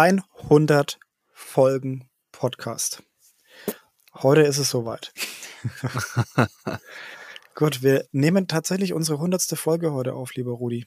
100 0.00 0.98
Folgen 1.34 2.08
Podcast. 2.32 3.02
Heute 4.14 4.40
ist 4.40 4.56
es 4.56 4.70
soweit. 4.70 5.12
Gut, 7.54 7.82
wir 7.82 8.06
nehmen 8.10 8.48
tatsächlich 8.48 8.94
unsere 8.94 9.18
hundertste 9.18 9.56
Folge 9.56 9.92
heute 9.92 10.14
auf, 10.14 10.34
lieber 10.34 10.52
Rudi. 10.52 10.86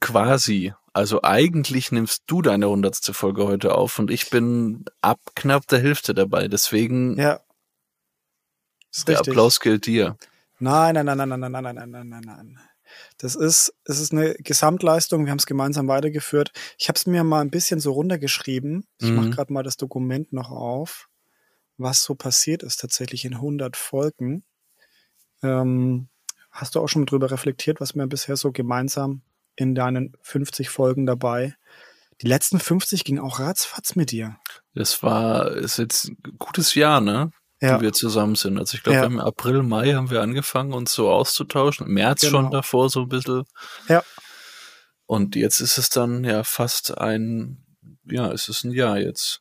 Quasi. 0.00 0.74
Also 0.92 1.22
eigentlich 1.22 1.90
nimmst 1.90 2.24
du 2.26 2.42
deine 2.42 2.68
hundertste 2.68 3.14
Folge 3.14 3.46
heute 3.46 3.74
auf 3.74 3.98
und 3.98 4.10
ich 4.10 4.28
bin 4.28 4.84
ab 5.00 5.20
knapp 5.34 5.66
der 5.68 5.80
Hälfte 5.80 6.12
dabei. 6.12 6.46
Deswegen 6.48 7.16
Ja. 7.16 7.40
der 9.06 9.14
richtig. 9.14 9.28
Applaus 9.28 9.60
gilt 9.60 9.86
dir. 9.86 10.18
Nein, 10.58 10.94
nein, 10.94 11.06
nein, 11.06 11.16
nein, 11.16 11.28
nein, 11.28 11.40
nein, 11.40 11.52
nein, 11.52 11.74
nein, 11.74 11.90
nein, 11.90 12.08
nein, 12.08 12.22
nein. 12.26 12.67
Das 13.18 13.34
ist, 13.34 13.74
es 13.84 13.98
ist 14.00 14.12
eine 14.12 14.34
Gesamtleistung. 14.34 15.24
Wir 15.24 15.30
haben 15.30 15.38
es 15.38 15.46
gemeinsam 15.46 15.88
weitergeführt. 15.88 16.52
Ich 16.78 16.88
habe 16.88 16.96
es 16.96 17.06
mir 17.06 17.24
mal 17.24 17.40
ein 17.40 17.50
bisschen 17.50 17.80
so 17.80 17.92
runtergeschrieben. 17.92 18.86
Ich 19.00 19.12
mache 19.12 19.26
Mhm. 19.26 19.30
gerade 19.30 19.52
mal 19.52 19.62
das 19.62 19.76
Dokument 19.76 20.32
noch 20.32 20.50
auf, 20.50 21.08
was 21.76 22.02
so 22.02 22.14
passiert 22.14 22.62
ist 22.62 22.80
tatsächlich 22.80 23.24
in 23.24 23.34
100 23.40 23.76
Folgen. 23.76 24.44
Ähm, 25.42 26.08
hast 26.50 26.74
du 26.74 26.80
auch 26.80 26.88
schon 26.88 27.06
drüber 27.06 27.30
reflektiert, 27.30 27.80
was 27.80 27.94
wir 27.94 28.06
bisher 28.06 28.36
so 28.36 28.52
gemeinsam 28.52 29.22
in 29.56 29.74
deinen 29.74 30.16
50 30.22 30.68
Folgen 30.68 31.06
dabei? 31.06 31.54
Die 32.20 32.26
letzten 32.26 32.58
50 32.58 33.04
ging 33.04 33.18
auch 33.20 33.38
ratzfatz 33.38 33.94
mit 33.94 34.10
dir. 34.10 34.36
Das 34.74 35.02
war, 35.04 35.52
ist 35.52 35.78
jetzt 35.78 36.06
ein 36.06 36.16
gutes 36.38 36.74
Jahr, 36.74 37.00
ne? 37.00 37.30
Ja, 37.60 37.78
Wie 37.78 37.84
wir 37.84 37.92
zusammen 37.92 38.36
sind. 38.36 38.56
Also 38.58 38.76
ich 38.76 38.82
glaube, 38.84 38.98
Ja. 38.98 39.04
im 39.04 39.18
April, 39.18 39.62
Mai 39.64 39.92
haben 39.94 40.10
wir 40.10 40.22
angefangen, 40.22 40.72
uns 40.72 40.92
so 40.92 41.10
auszutauschen. 41.10 41.86
Im 41.86 41.94
März 41.94 42.20
Genau. 42.20 42.42
schon 42.42 42.50
davor 42.52 42.88
so 42.88 43.00
ein 43.02 43.08
bisschen. 43.08 43.44
Ja. 43.88 44.02
Und 45.06 45.34
jetzt 45.36 45.60
ist 45.60 45.78
es 45.78 45.88
dann 45.88 46.22
ja 46.24 46.44
fast 46.44 46.96
ein, 46.98 47.64
ja, 48.04 48.30
es 48.30 48.48
ist 48.48 48.64
ein 48.64 48.70
Jahr 48.72 48.98
jetzt. 48.98 49.40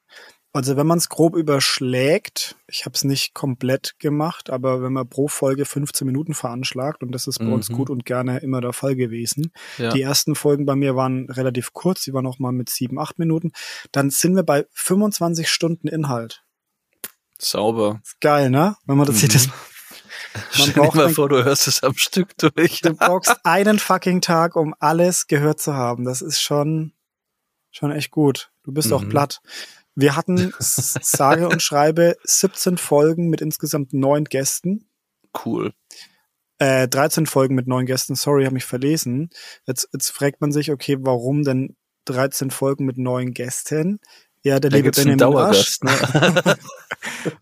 Also 0.53 0.75
wenn 0.77 0.88
man 0.88 0.97
es 0.97 1.09
grob 1.09 1.36
überschlägt, 1.36 2.55
ich 2.67 2.86
habe 2.86 2.95
es 2.95 3.03
nicht 3.03 3.36
komplett 3.36 4.00
gemacht, 4.00 4.49
aber 4.49 4.81
wenn 4.81 4.94
man 4.94 5.08
pro 5.08 5.27
Folge 5.27 5.66
15 5.66 6.08
Minuten 6.08 6.33
veranschlagt, 6.33 7.03
und 7.03 7.11
das 7.11 7.27
ist 7.27 7.38
bei 7.38 7.45
uns 7.47 7.70
Mhm. 7.70 7.73
gut 7.75 7.89
und 7.92 8.05
gerne 8.05 8.39
immer 8.39 8.61
der 8.61 8.73
Fall 8.73 8.95
gewesen. 8.95 9.52
Ja. 9.77 9.89
Die 9.92 10.02
ersten 10.02 10.33
Folgen 10.33 10.66
bei 10.66 10.75
mir 10.75 10.95
waren 10.95 11.30
relativ 11.30 11.73
kurz, 11.73 12.03
die 12.03 12.14
waren 12.14 12.23
noch 12.23 12.39
mal 12.39 12.52
mit 12.53 12.70
7, 12.70 12.97
8 12.97 13.20
Minuten. 13.20 13.52
Dann 13.92 14.09
sind 14.09 14.36
wir 14.36 14.44
bei 14.44 14.66
25 14.72 15.49
Stunden 15.49 15.88
Inhalt. 15.88 16.44
Sauber. 17.39 18.02
Ist 18.03 18.19
geil, 18.21 18.49
ne? 18.49 18.75
Wenn 18.85 18.97
man 18.97 19.05
das 19.07 19.16
Mhm. 19.16 19.19
sieht, 19.19 19.35
das, 19.35 19.47
dir 20.66 20.73
braucht 20.73 20.95
mal 20.95 21.09
vor, 21.09 21.30
du 21.30 21.43
hörst 21.43 21.67
es 21.67 21.83
am 21.83 21.95
Stück 21.95 22.38
durch. 22.38 22.81
du 22.81 22.93
brauchst 22.95 23.35
einen 23.43 23.80
fucking 23.80 24.21
Tag, 24.21 24.55
um 24.55 24.73
alles 24.80 25.27
gehört 25.27 25.59
zu 25.59 25.73
haben. 25.73 26.05
Das 26.05 26.21
ist 26.21 26.41
schon, 26.41 26.93
schon 27.71 27.91
echt 27.91 28.11
gut. 28.11 28.52
Du 28.63 28.71
bist 28.71 28.91
auch 28.93 29.03
Mhm. 29.03 29.09
platt. 29.09 29.41
Wir 29.95 30.15
hatten 30.15 30.53
sage 30.59 31.47
und 31.49 31.61
schreibe 31.63 32.17
17 32.23 32.77
Folgen 32.77 33.30
mit 33.30 33.41
insgesamt 33.41 33.93
neun 33.93 34.25
Gästen. 34.25 34.89
Cool. 35.45 35.73
Äh, 36.59 36.88
13 36.88 37.25
Folgen 37.27 37.55
mit 37.55 37.67
neun 37.67 37.85
Gästen, 37.85 38.15
sorry, 38.15 38.43
habe 38.45 38.53
mich 38.55 38.65
verlesen. 38.65 39.30
Jetzt, 39.65 39.89
jetzt 39.93 40.09
fragt 40.09 40.41
man 40.41 40.52
sich, 40.52 40.71
okay, 40.71 40.97
warum 41.02 41.43
denn 41.43 41.75
13 42.05 42.52
Folgen 42.52 42.85
mit 42.85 42.97
neun 42.97 43.33
Gästen? 43.33 43.99
Ja, 44.48 44.59
der 44.62 44.70
Da 44.72 44.78
liebe 44.78 44.92
Benjamin 44.92 45.17
Dauergast, 45.17 45.84
ne? 45.84 45.92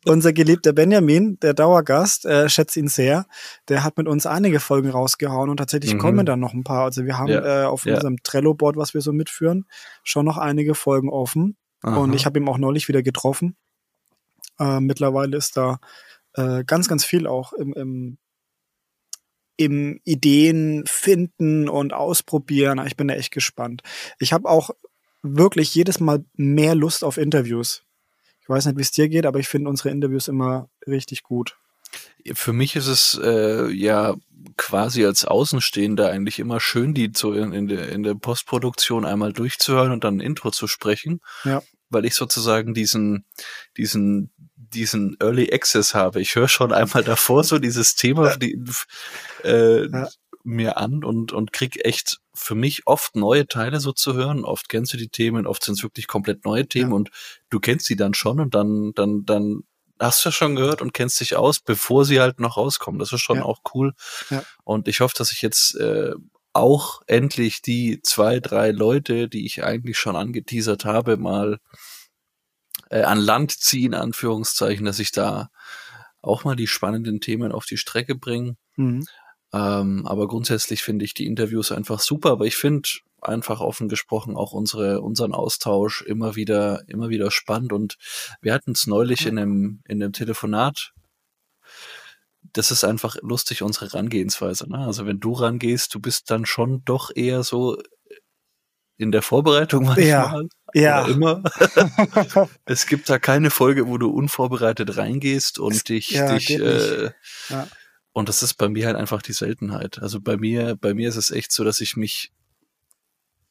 unser 0.05 0.33
geliebter 0.33 0.73
Benjamin, 0.73 1.39
der 1.39 1.53
Dauergast, 1.53 2.25
äh, 2.25 2.49
schätze 2.49 2.79
ihn 2.79 2.87
sehr. 2.87 3.27
Der 3.69 3.83
hat 3.83 3.97
mit 3.97 4.07
uns 4.07 4.25
einige 4.25 4.59
Folgen 4.59 4.89
rausgehauen 4.89 5.49
und 5.49 5.57
tatsächlich 5.57 5.93
Mhm. 5.93 5.99
kommen 5.99 6.25
dann 6.25 6.39
noch 6.39 6.53
ein 6.53 6.63
paar. 6.63 6.85
Also 6.85 7.05
wir 7.05 7.17
haben 7.17 7.29
Ja, 7.29 7.63
äh, 7.63 7.65
auf 7.65 7.85
ja. 7.85 7.93
unserem 7.95 8.17
Trello-Board, 8.23 8.75
was 8.75 8.93
wir 8.93 9.01
so 9.01 9.13
mitführen, 9.13 9.65
schon 10.03 10.25
noch 10.25 10.37
einige 10.37 10.73
Folgen 10.75 11.09
offen. 11.09 11.57
Und 11.83 11.93
Aha. 12.09 12.13
ich 12.15 12.25
habe 12.25 12.39
ihn 12.39 12.47
auch 12.47 12.57
neulich 12.57 12.87
wieder 12.87 13.03
getroffen. 13.03 13.55
Äh, 14.59 14.79
mittlerweile 14.79 15.37
ist 15.37 15.55
da 15.57 15.79
äh, 16.33 16.63
ganz, 16.65 16.87
ganz 16.87 17.05
viel 17.05 17.27
auch 17.27 17.53
im, 17.53 17.73
im, 17.73 18.17
im 19.57 19.99
Ideen 20.03 20.83
finden 20.87 21.69
und 21.69 21.93
ausprobieren. 21.93 22.81
Ich 22.87 22.97
bin 22.97 23.07
da 23.07 23.13
echt 23.13 23.31
gespannt. 23.31 23.83
Ich 24.17 24.33
habe 24.33 24.49
auch 24.49 24.71
wirklich 25.25 25.73
jedes 25.75 25.99
Mal 25.99 26.23
mehr 26.35 26.75
Lust 26.75 27.03
auf 27.03 27.17
Interviews. 27.17 27.83
Ich 28.41 28.49
weiß 28.49 28.65
nicht, 28.67 28.77
wie 28.77 28.81
es 28.83 28.91
dir 28.91 29.09
geht, 29.09 29.25
aber 29.25 29.39
ich 29.39 29.47
finde 29.47 29.69
unsere 29.69 29.89
Interviews 29.89 30.27
immer 30.27 30.69
richtig 30.87 31.23
gut. 31.23 31.57
Für 32.33 32.53
mich 32.53 32.75
ist 32.75 32.87
es 32.87 33.19
äh, 33.23 33.67
ja 33.71 34.15
quasi 34.57 35.05
als 35.05 35.25
Außenstehender 35.25 36.09
eigentlich 36.09 36.39
immer 36.39 36.59
schön, 36.59 36.93
die 36.93 37.11
so 37.15 37.33
in, 37.33 37.53
in, 37.53 37.67
der, 37.67 37.89
in 37.89 38.03
der 38.03 38.15
Postproduktion 38.15 39.05
einmal 39.05 39.33
durchzuhören 39.33 39.91
und 39.91 40.03
dann 40.03 40.17
ein 40.17 40.21
Intro 40.21 40.51
zu 40.51 40.67
sprechen, 40.67 41.21
Ja. 41.43 41.61
weil 41.89 42.05
ich 42.05 42.13
sozusagen 42.15 42.73
diesen, 42.73 43.25
diesen, 43.77 44.31
diesen 44.55 45.15
Early 45.21 45.51
Access 45.53 45.93
habe. 45.93 46.21
Ich 46.21 46.35
höre 46.35 46.47
schon 46.49 46.73
einmal 46.73 47.03
davor 47.03 47.43
so 47.43 47.59
dieses 47.59 47.95
Thema 47.95 48.35
die, 48.37 48.59
äh, 49.43 49.87
Ja. 49.89 50.09
Mir 50.45 50.77
an 50.77 51.03
und, 51.03 51.31
und 51.33 51.51
krieg 51.53 51.83
echt 51.85 52.19
für 52.33 52.55
mich 52.55 52.85
oft 52.85 53.15
neue 53.15 53.47
Teile 53.47 53.79
so 53.79 53.91
zu 53.91 54.13
hören. 54.13 54.45
Oft 54.45 54.69
kennst 54.69 54.93
du 54.93 54.97
die 54.97 55.09
Themen, 55.09 55.47
oft 55.47 55.63
sind 55.63 55.75
es 55.77 55.83
wirklich 55.83 56.07
komplett 56.07 56.45
neue 56.45 56.67
Themen 56.67 56.91
Ja. 56.91 56.95
und 56.95 57.09
du 57.49 57.59
kennst 57.59 57.85
sie 57.87 57.95
dann 57.95 58.13
schon 58.13 58.39
und 58.39 58.53
dann, 58.55 58.91
dann, 58.93 59.25
dann 59.25 59.61
hast 59.99 60.23
du 60.25 60.31
schon 60.31 60.55
gehört 60.55 60.81
und 60.81 60.93
kennst 60.93 61.19
dich 61.19 61.35
aus, 61.35 61.59
bevor 61.59 62.05
sie 62.05 62.19
halt 62.21 62.39
noch 62.39 62.57
rauskommen. 62.57 62.99
Das 62.99 63.11
ist 63.13 63.21
schon 63.21 63.37
Ja. 63.37 63.43
auch 63.45 63.61
cool. 63.73 63.93
Ja. 64.29 64.43
Und 64.63 64.87
ich 64.87 64.99
hoffe, 64.99 65.15
dass 65.17 65.31
ich 65.31 65.41
jetzt 65.41 65.75
äh, 65.75 66.11
auch 66.53 67.01
endlich 67.07 67.61
die 67.61 68.01
zwei, 68.03 68.39
drei 68.39 68.71
Leute, 68.71 69.27
die 69.27 69.45
ich 69.45 69.63
eigentlich 69.63 69.97
schon 69.97 70.15
angeteasert 70.15 70.85
habe, 70.85 71.17
mal 71.17 71.59
äh, 72.89 73.01
an 73.01 73.17
Land 73.19 73.51
ziehen, 73.51 73.93
Anführungszeichen, 73.93 74.85
dass 74.85 74.99
ich 74.99 75.11
da 75.11 75.49
auch 76.21 76.43
mal 76.43 76.55
die 76.55 76.67
spannenden 76.67 77.19
Themen 77.19 77.51
auf 77.51 77.65
die 77.65 77.77
Strecke 77.77 78.15
bringe. 78.15 78.55
Mhm. 78.75 79.05
Ähm, 79.55 80.05
aber 80.05 80.27
grundsätzlich 80.27 80.83
finde 80.83 81.05
ich 81.05 81.13
die 81.13 81.25
Interviews 81.25 81.71
einfach 81.71 82.01
super, 82.01 82.31
aber 82.31 82.45
ich 82.45 82.57
finde 82.57 82.89
einfach 83.21 83.61
offen 83.61 83.87
gesprochen 83.87 84.35
auch 84.35 84.51
unsere, 84.51 85.01
unseren 85.01 85.33
Austausch 85.33 86.01
immer 86.01 86.35
wieder, 86.35 86.83
immer 86.87 87.09
wieder 87.09 87.31
spannend 87.31 87.71
und 87.71 87.97
wir 88.41 88.53
hatten 88.53 88.73
es 88.73 88.85
neulich 88.85 89.25
in 89.25 89.39
einem, 89.39 89.81
in 89.87 90.03
einem 90.03 90.11
Telefonat. 90.11 90.91
Das 92.53 92.69
ist 92.69 92.83
einfach 92.83 93.15
lustig, 93.21 93.63
unsere 93.63 93.87
Herangehensweise. 93.87 94.69
Ne? 94.69 94.79
Also 94.79 95.05
wenn 95.05 95.19
du 95.19 95.31
rangehst, 95.31 95.95
du 95.95 95.99
bist 95.99 96.29
dann 96.29 96.45
schon 96.45 96.83
doch 96.85 97.09
eher 97.15 97.43
so 97.43 97.81
in 98.97 99.11
der 99.11 99.21
Vorbereitung 99.21 99.83
Ja. 99.97 100.27
manchmal. 100.27 100.47
Ja. 100.73 101.03
Oder 101.05 101.13
immer. 101.13 101.43
es 102.65 102.85
gibt 102.87 103.09
da 103.09 103.19
keine 103.19 103.49
Folge, 103.49 103.87
wo 103.87 103.97
du 103.97 104.09
unvorbereitet 104.09 104.97
reingehst 104.97 105.59
und 105.59 105.87
dich, 105.87 106.11
ja, 106.11 106.33
dich 106.33 106.49
äh, 106.51 107.11
Ja. 107.49 107.67
Und 108.15 108.29
das 108.29 108.41
ist 108.43 108.53
bei 108.53 108.69
mir 108.69 108.85
halt 108.87 108.95
einfach 108.95 109.21
die 109.21 109.33
Seltenheit. 109.33 110.01
Also 110.01 110.21
bei 110.21 110.37
mir, 110.37 110.77
bei 110.77 110.93
mir 110.93 111.09
ist 111.09 111.17
es 111.17 111.31
echt 111.31 111.51
so, 111.51 111.65
dass 111.65 111.81
ich 111.81 111.97
mich, 111.97 112.31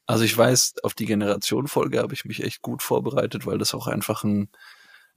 also 0.07 0.23
ich 0.23 0.35
weiß, 0.35 0.77
auf 0.81 0.95
die 0.95 1.05
Generation-Folge 1.05 1.99
habe 1.99 2.15
ich 2.15 2.25
mich 2.25 2.41
echt 2.43 2.63
gut 2.63 2.81
vorbereitet, 2.81 3.45
weil 3.45 3.59
das 3.59 3.75
auch 3.75 3.85
einfach 3.85 4.23
ein, 4.23 4.49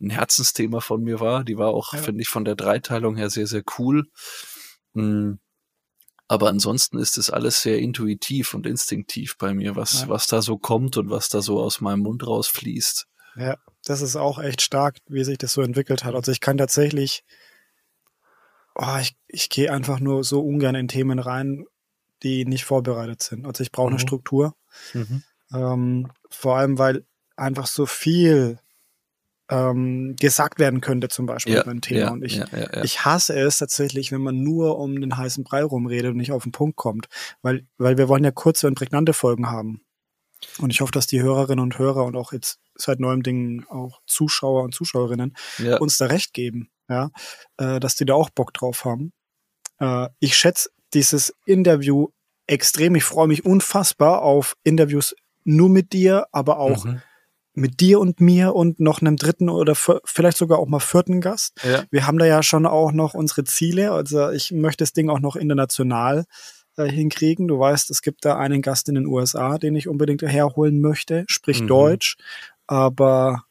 ein 0.03 0.11
Herzensthema 0.11 0.81
von 0.81 1.03
mir 1.03 1.19
war. 1.21 1.45
Die 1.45 1.57
war 1.57 1.69
auch, 1.69 1.95
Ja. 1.95 1.99
finde 1.99 2.21
ich, 2.21 2.29
von 2.29 2.45
der 2.45 2.57
Dreiteilung 2.57 3.17
her 3.17 3.31
sehr, 3.31 3.47
sehr 3.47 3.63
cool. 3.79 4.11
Mm. 4.93 5.37
Aber 6.27 6.51
ansonsten 6.51 6.99
ist 6.99 7.17
es 7.17 7.31
alles 7.31 7.63
sehr 7.63 7.79
intuitiv 7.79 8.53
und 8.53 8.67
instinktiv 8.67 9.39
bei 9.39 9.55
mir, 9.55 9.77
was, 9.77 10.03
Ja. 10.03 10.09
was 10.11 10.27
da 10.27 10.43
so 10.43 10.59
kommt 10.59 10.99
und 10.99 11.09
was 11.09 11.31
da 11.31 11.41
so 11.41 11.59
aus 11.59 11.81
meinem 11.81 12.01
Mund 12.01 12.27
rausfließt. 12.27 13.07
Ja, 13.37 13.57
das 13.85 14.03
ist 14.03 14.17
auch 14.17 14.39
echt 14.39 14.61
stark, 14.61 14.99
wie 15.09 15.25
sich 15.25 15.39
das 15.39 15.55
so 15.55 15.63
entwickelt 15.63 16.05
hat. 16.05 16.15
Also 16.15 16.33
ich 16.33 16.41
kann 16.41 16.59
tatsächlich, 16.59 17.25
oh, 18.79 18.97
ich, 19.01 19.17
ich 19.27 19.49
gehe 19.51 19.73
einfach 19.73 20.01
nur 20.01 20.25
so 20.25 20.41
ungern 20.41 20.75
in 20.75 20.89
Themen 20.89 21.19
rein, 21.19 21.67
die 22.23 22.45
nicht 22.45 22.65
vorbereitet 22.65 23.23
sind. 23.23 23.47
Also 23.47 23.63
ich 23.63 23.73
brauche 23.73 23.89
eine 23.89 23.97
Mhm. 23.97 24.01
Struktur. 24.01 24.55
Ähm, 25.53 26.09
vor 26.31 26.57
allem, 26.57 26.79
weil 26.79 27.05
einfach 27.37 27.67
so 27.67 27.87
viel 27.87 28.59
ähm, 29.51 30.15
gesagt 30.21 30.59
werden 30.59 30.81
könnte, 30.83 31.09
zum 31.09 31.25
Beispiel 31.25 31.55
Ja, 31.55 31.63
über 31.63 31.71
ein 31.71 31.81
Thema. 31.81 32.01
ja, 32.01 32.11
und 32.11 32.23
ich, 32.23 32.37
ja, 32.37 32.83
ich 32.85 33.05
hasse 33.07 33.35
es 33.39 33.57
tatsächlich, 33.59 34.13
wenn 34.13 34.21
man 34.21 34.43
nur 34.43 34.79
um 34.79 35.01
den 35.01 35.17
heißen 35.17 35.43
Brei 35.45 35.65
rumredet 35.65 36.11
und 36.11 36.19
nicht 36.19 36.33
auf 36.33 36.43
den 36.43 36.53
Punkt 36.53 36.77
kommt. 36.77 37.09
Weil, 37.41 37.67
weil 37.79 37.97
wir 37.97 38.09
wollen 38.09 38.25
ja 38.25 38.31
kurze 38.31 38.67
und 38.67 38.75
prägnante 38.75 39.15
Folgen 39.15 39.51
haben. 39.51 39.81
Und 40.59 40.71
ich 40.71 40.83
hoffe, 40.83 40.93
dass 40.93 41.07
die 41.07 41.23
Hörerinnen 41.23 41.63
und 41.63 41.79
Hörer 41.79 42.05
und 42.05 42.15
auch 42.15 42.33
jetzt 42.33 42.61
seit 42.75 43.01
neuem 43.01 43.23
Dingen 43.23 43.67
auch 43.69 44.01
Zuschauer 44.07 44.63
und 44.65 44.75
Zuschauerinnen 44.75 45.35
uns 45.81 45.97
da 45.99 46.07
recht 46.07 46.33
geben, 46.35 46.71
ja, 46.89 47.11
äh, 47.59 47.81
dass 47.81 47.97
die 47.97 48.05
da 48.05 48.15
auch 48.15 48.31
Bock 48.31 48.53
drauf 48.55 48.85
haben. 48.85 49.13
Äh, 49.81 50.09
ich 50.21 50.37
schätze 50.37 50.71
dieses 50.95 51.35
Interview 51.47 52.09
extrem. 52.47 52.95
Ich 52.95 53.05
freue 53.05 53.29
mich 53.29 53.45
unfassbar 53.45 54.23
auf 54.23 54.57
Interviews 54.65 55.15
nur 55.45 55.69
mit 55.69 55.93
dir, 55.93 56.27
aber 56.33 56.59
auch 56.59 56.85
Mhm. 56.85 57.03
mit 57.55 57.81
dir 57.81 58.01
und 58.01 58.21
mir 58.21 58.55
und 58.55 58.81
noch 58.81 59.01
einem 59.01 59.17
dritten 59.17 59.49
oder 59.51 59.75
vielleicht 60.05 60.37
sogar 60.39 60.59
auch 60.59 60.69
mal 60.69 60.81
vierten 60.81 61.21
Gast. 61.21 61.61
ja. 61.65 61.85
Wir 61.91 62.07
haben 62.07 62.19
da 62.19 62.25
ja 62.27 62.43
schon 62.43 62.67
auch 62.67 62.93
noch 62.93 63.15
unsere 63.15 63.45
Ziele. 63.45 63.93
Also 63.93 64.31
ich 64.31 64.53
möchte 64.53 64.83
das 64.83 64.93
Ding 64.93 65.11
auch 65.11 65.21
noch 65.21 65.37
international 65.37 66.25
äh, 66.77 66.85
hinkriegen. 66.89 67.49
Du 67.49 67.59
weißt, 67.59 67.91
es 67.91 68.01
gibt 68.03 68.25
da 68.25 68.37
einen 68.39 68.63
Gast 68.63 68.89
in 68.89 68.95
den 68.95 69.07
USA, 69.07 69.59
den 69.59 69.75
ich 69.75 69.89
unbedingt 69.89 70.23
herholen 70.23 70.81
möchte, 70.81 71.25
spricht 71.29 71.63
Mhm. 71.63 71.69
Deutsch, 71.69 72.17
aber 72.67 73.45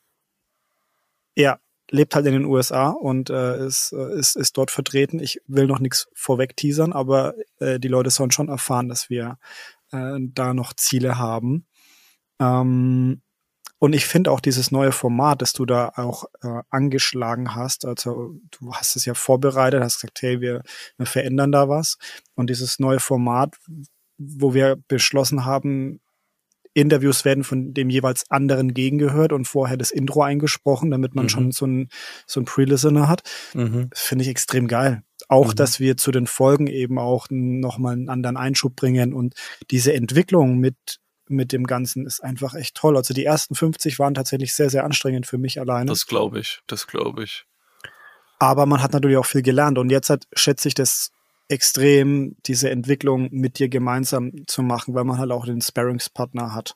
ja, 1.35 1.59
lebt 1.89 2.15
halt 2.15 2.25
in 2.25 2.33
den 2.33 2.45
USA 2.45 2.89
und 2.89 3.29
äh, 3.29 3.65
ist, 3.65 3.93
äh, 3.93 4.19
ist, 4.19 4.35
ist 4.35 4.57
dort 4.57 4.71
vertreten. 4.71 5.19
Ich 5.19 5.41
will 5.47 5.67
noch 5.67 5.79
nichts 5.79 6.07
vorweg 6.13 6.55
teasern, 6.55 6.93
aber 6.93 7.33
äh, 7.59 7.79
die 7.79 7.87
Leute 7.87 8.09
sollen 8.09 8.31
schon 8.31 8.49
erfahren, 8.49 8.89
dass 8.89 9.09
wir 9.09 9.37
äh, 9.91 10.17
da 10.19 10.53
noch 10.53 10.73
Ziele 10.73 11.17
haben. 11.17 11.65
Ähm, 12.39 13.21
und 13.79 13.93
ich 13.93 14.05
finde 14.07 14.31
auch 14.31 14.39
dieses 14.39 14.71
neue 14.71 14.91
Format, 14.91 15.41
das 15.41 15.53
du 15.53 15.65
da 15.65 15.91
auch 15.95 16.25
äh, 16.41 16.61
angeschlagen 16.69 17.53
hast, 17.53 17.85
also 17.85 18.35
du 18.49 18.73
hast 18.73 18.95
es 18.95 19.05
ja 19.05 19.13
vorbereitet, 19.13 19.83
hast 19.83 20.01
gesagt, 20.01 20.21
hey, 20.21 20.41
wir, 20.41 20.63
wir 20.97 21.05
verändern 21.05 21.51
da 21.51 21.69
was. 21.69 21.97
Und 22.33 22.49
dieses 22.49 22.79
neue 22.79 22.99
Format, 22.99 23.55
wo 24.17 24.55
wir 24.55 24.77
beschlossen 24.87 25.45
haben, 25.45 25.99
Interviews 26.77 27.25
werden 27.25 27.43
von 27.43 27.73
dem 27.73 27.89
jeweils 27.89 28.29
anderen 28.29 28.73
gegengehört 28.73 29.33
und 29.33 29.45
vorher 29.45 29.77
das 29.77 29.91
Intro 29.91 30.21
eingesprochen, 30.21 30.91
damit 30.91 31.15
man 31.15 31.25
Mhm. 31.25 31.29
schon 31.29 31.51
so 31.51 31.65
ein, 31.65 31.89
so 32.25 32.39
ein 32.39 32.45
Pre-Listener 32.45 33.07
hat. 33.07 33.23
Mhm. 33.53 33.87
Das 33.89 34.01
finde 34.01 34.23
ich 34.23 34.29
extrem 34.29 34.67
geil. 34.67 35.01
Auch, 35.27 35.49
Mhm. 35.51 35.55
dass 35.55 35.79
wir 35.79 35.97
zu 35.97 36.11
den 36.11 36.27
Folgen 36.27 36.67
eben 36.67 36.99
auch 36.99 37.27
nochmal 37.29 37.93
einen 37.93 38.09
anderen 38.09 38.37
Einschub 38.37 38.75
bringen 38.75 39.13
und 39.13 39.33
diese 39.71 39.93
Entwicklung 39.93 40.57
mit, 40.59 40.75
mit 41.27 41.51
dem 41.51 41.65
Ganzen 41.65 42.05
ist 42.05 42.23
einfach 42.23 42.53
echt 42.53 42.75
toll. 42.75 42.95
Also 42.95 43.13
die 43.13 43.25
ersten 43.25 43.55
50 43.55 43.99
waren 43.99 44.13
tatsächlich 44.13 44.53
sehr, 44.53 44.69
sehr 44.69 44.85
anstrengend 44.85 45.25
für 45.25 45.37
mich 45.37 45.59
alleine. 45.59 45.87
Das 45.87 46.05
glaube 46.05 46.39
ich, 46.39 46.59
das 46.67 46.87
glaube 46.87 47.23
ich. 47.23 47.45
Aber 48.39 48.67
man 48.67 48.83
hat 48.83 48.93
natürlich 48.93 49.17
auch 49.17 49.25
viel 49.25 49.41
gelernt 49.41 49.77
und 49.79 49.89
jetzt 49.89 50.09
hat, 50.11 50.25
schätze 50.33 50.67
ich 50.67 50.75
das 50.75 51.11
extrem, 51.49 52.35
diese 52.45 52.69
Entwicklung 52.69 53.29
mit 53.31 53.59
dir 53.59 53.69
gemeinsam 53.69 54.31
zu 54.47 54.63
machen, 54.63 54.93
weil 54.93 55.03
man 55.03 55.17
halt 55.17 55.31
auch 55.31 55.45
den 55.45 55.61
Sparringspartner 55.61 56.53
hat. 56.53 56.75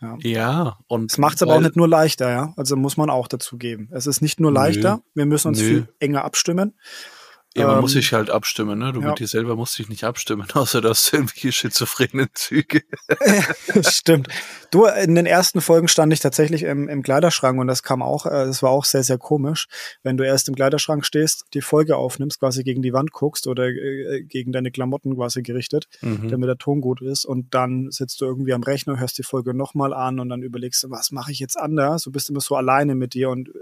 Ja. 0.00 0.16
Ja, 0.20 0.78
und 0.86 1.10
Es 1.10 1.18
macht 1.18 1.36
es 1.36 1.42
aber 1.42 1.54
auch 1.54 1.60
nicht 1.60 1.76
nur 1.76 1.88
leichter, 1.88 2.30
ja. 2.30 2.52
Also 2.56 2.76
muss 2.76 2.96
man 2.96 3.08
auch 3.08 3.28
dazu 3.28 3.56
geben. 3.56 3.88
Es 3.92 4.06
ist 4.06 4.20
nicht 4.20 4.38
nur 4.38 4.50
Nö. 4.50 4.56
leichter, 4.56 5.02
wir 5.14 5.24
müssen 5.24 5.48
uns 5.48 5.60
Nö. 5.60 5.66
viel 5.66 5.88
enger 5.98 6.24
abstimmen. 6.24 6.74
Ja, 7.56 7.68
man 7.68 7.80
muss 7.80 7.92
Ähm, 7.94 8.00
sich 8.00 8.12
halt 8.12 8.30
abstimmen, 8.30 8.78
ne? 8.80 8.92
Du 8.92 9.00
ja. 9.00 9.08
mit 9.10 9.20
dir 9.20 9.28
selber 9.28 9.54
musst 9.54 9.78
dich 9.78 9.88
nicht 9.88 10.04
abstimmen, 10.04 10.46
außer 10.54 10.80
dass 10.80 11.10
du 11.10 11.16
irgendwelche 11.18 11.52
schizophrenen 11.52 12.28
Züge. 12.34 12.82
Stimmt. 13.82 14.28
Du, 14.70 14.86
in 14.86 15.14
den 15.14 15.26
ersten 15.26 15.60
Folgen 15.60 15.86
stand 15.88 16.12
ich 16.12 16.20
tatsächlich 16.20 16.64
im, 16.64 16.88
im 16.88 17.02
Kleiderschrank 17.02 17.60
und 17.60 17.68
das 17.68 17.82
kam 17.82 18.02
auch, 18.02 18.26
äh, 18.26 18.30
das 18.46 18.62
war 18.62 18.70
auch 18.70 18.84
sehr, 18.84 19.04
sehr 19.04 19.18
komisch, 19.18 19.66
wenn 20.02 20.16
du 20.16 20.24
erst 20.24 20.48
im 20.48 20.54
Kleiderschrank 20.56 21.06
stehst, 21.06 21.44
die 21.54 21.60
Folge 21.60 21.96
aufnimmst, 21.96 22.40
quasi 22.40 22.64
gegen 22.64 22.82
die 22.82 22.92
Wand 22.92 23.12
guckst 23.12 23.46
oder 23.46 23.68
äh, 23.68 24.22
gegen 24.24 24.52
deine 24.52 24.70
Klamotten 24.70 25.14
quasi 25.14 25.42
gerichtet, 25.42 25.86
Mhm. 26.00 26.28
damit 26.28 26.48
der 26.48 26.58
Ton 26.58 26.80
gut 26.80 27.00
ist 27.02 27.24
und 27.24 27.54
dann 27.54 27.90
sitzt 27.90 28.20
du 28.20 28.24
irgendwie 28.24 28.52
am 28.52 28.62
Rechner, 28.62 28.98
hörst 28.98 29.16
die 29.18 29.22
Folge 29.22 29.54
nochmal 29.54 29.92
an 29.94 30.18
und 30.18 30.28
dann 30.28 30.42
überlegst 30.42 30.82
du, 30.82 30.90
was 30.90 31.12
mache 31.12 31.30
ich 31.30 31.38
jetzt 31.38 31.56
anders? 31.58 32.02
Du 32.02 32.10
bist 32.10 32.30
immer 32.30 32.40
so 32.40 32.56
alleine 32.56 32.94
mit 32.94 33.14
dir 33.14 33.30
und 33.30 33.48
äh, 33.48 33.52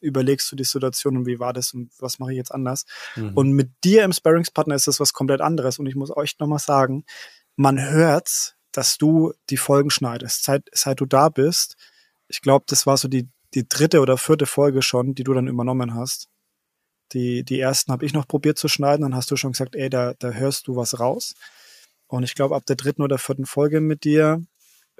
überlegst 0.00 0.50
du 0.50 0.56
die 0.56 0.64
Situation 0.64 1.16
und 1.18 1.26
wie 1.26 1.38
war 1.38 1.52
das 1.52 1.74
und 1.74 1.90
was 1.98 2.18
mache 2.18 2.32
ich 2.32 2.36
jetzt 2.38 2.52
anders? 2.54 2.84
Mhm. 3.18 3.32
Und 3.34 3.52
mit 3.52 3.70
dir 3.84 4.04
im 4.04 4.12
Sparringspartner 4.12 4.74
ist 4.74 4.86
das 4.86 5.00
was 5.00 5.12
komplett 5.12 5.40
anderes. 5.40 5.78
Und 5.78 5.86
ich 5.86 5.94
muss 5.94 6.14
euch 6.16 6.38
nochmal 6.38 6.58
sagen, 6.58 7.04
man 7.56 7.80
hört's, 7.80 8.54
dass 8.72 8.98
du 8.98 9.32
die 9.50 9.56
Folgen 9.56 9.90
schneidest. 9.90 10.44
Seit, 10.44 10.68
seit 10.72 11.00
du 11.00 11.06
da 11.06 11.28
bist, 11.28 11.76
ich 12.28 12.40
glaube, 12.40 12.64
das 12.68 12.86
war 12.86 12.96
so 12.96 13.08
die, 13.08 13.28
die 13.54 13.68
dritte 13.68 14.00
oder 14.00 14.16
vierte 14.18 14.46
Folge 14.46 14.82
schon, 14.82 15.14
die 15.14 15.24
du 15.24 15.32
dann 15.34 15.48
übernommen 15.48 15.94
hast. 15.94 16.28
Die, 17.12 17.42
die 17.42 17.58
ersten 17.58 17.90
habe 17.90 18.04
ich 18.04 18.12
noch 18.12 18.28
probiert 18.28 18.58
zu 18.58 18.68
schneiden, 18.68 19.02
dann 19.02 19.14
hast 19.14 19.30
du 19.30 19.36
schon 19.36 19.52
gesagt, 19.52 19.74
ey, 19.74 19.88
da, 19.88 20.12
da 20.18 20.30
hörst 20.30 20.68
du 20.68 20.76
was 20.76 21.00
raus. 21.00 21.34
Und 22.06 22.22
ich 22.22 22.34
glaube, 22.34 22.54
ab 22.54 22.66
der 22.66 22.76
dritten 22.76 23.02
oder 23.02 23.18
vierten 23.18 23.46
Folge 23.46 23.80
mit 23.80 24.04
dir 24.04 24.44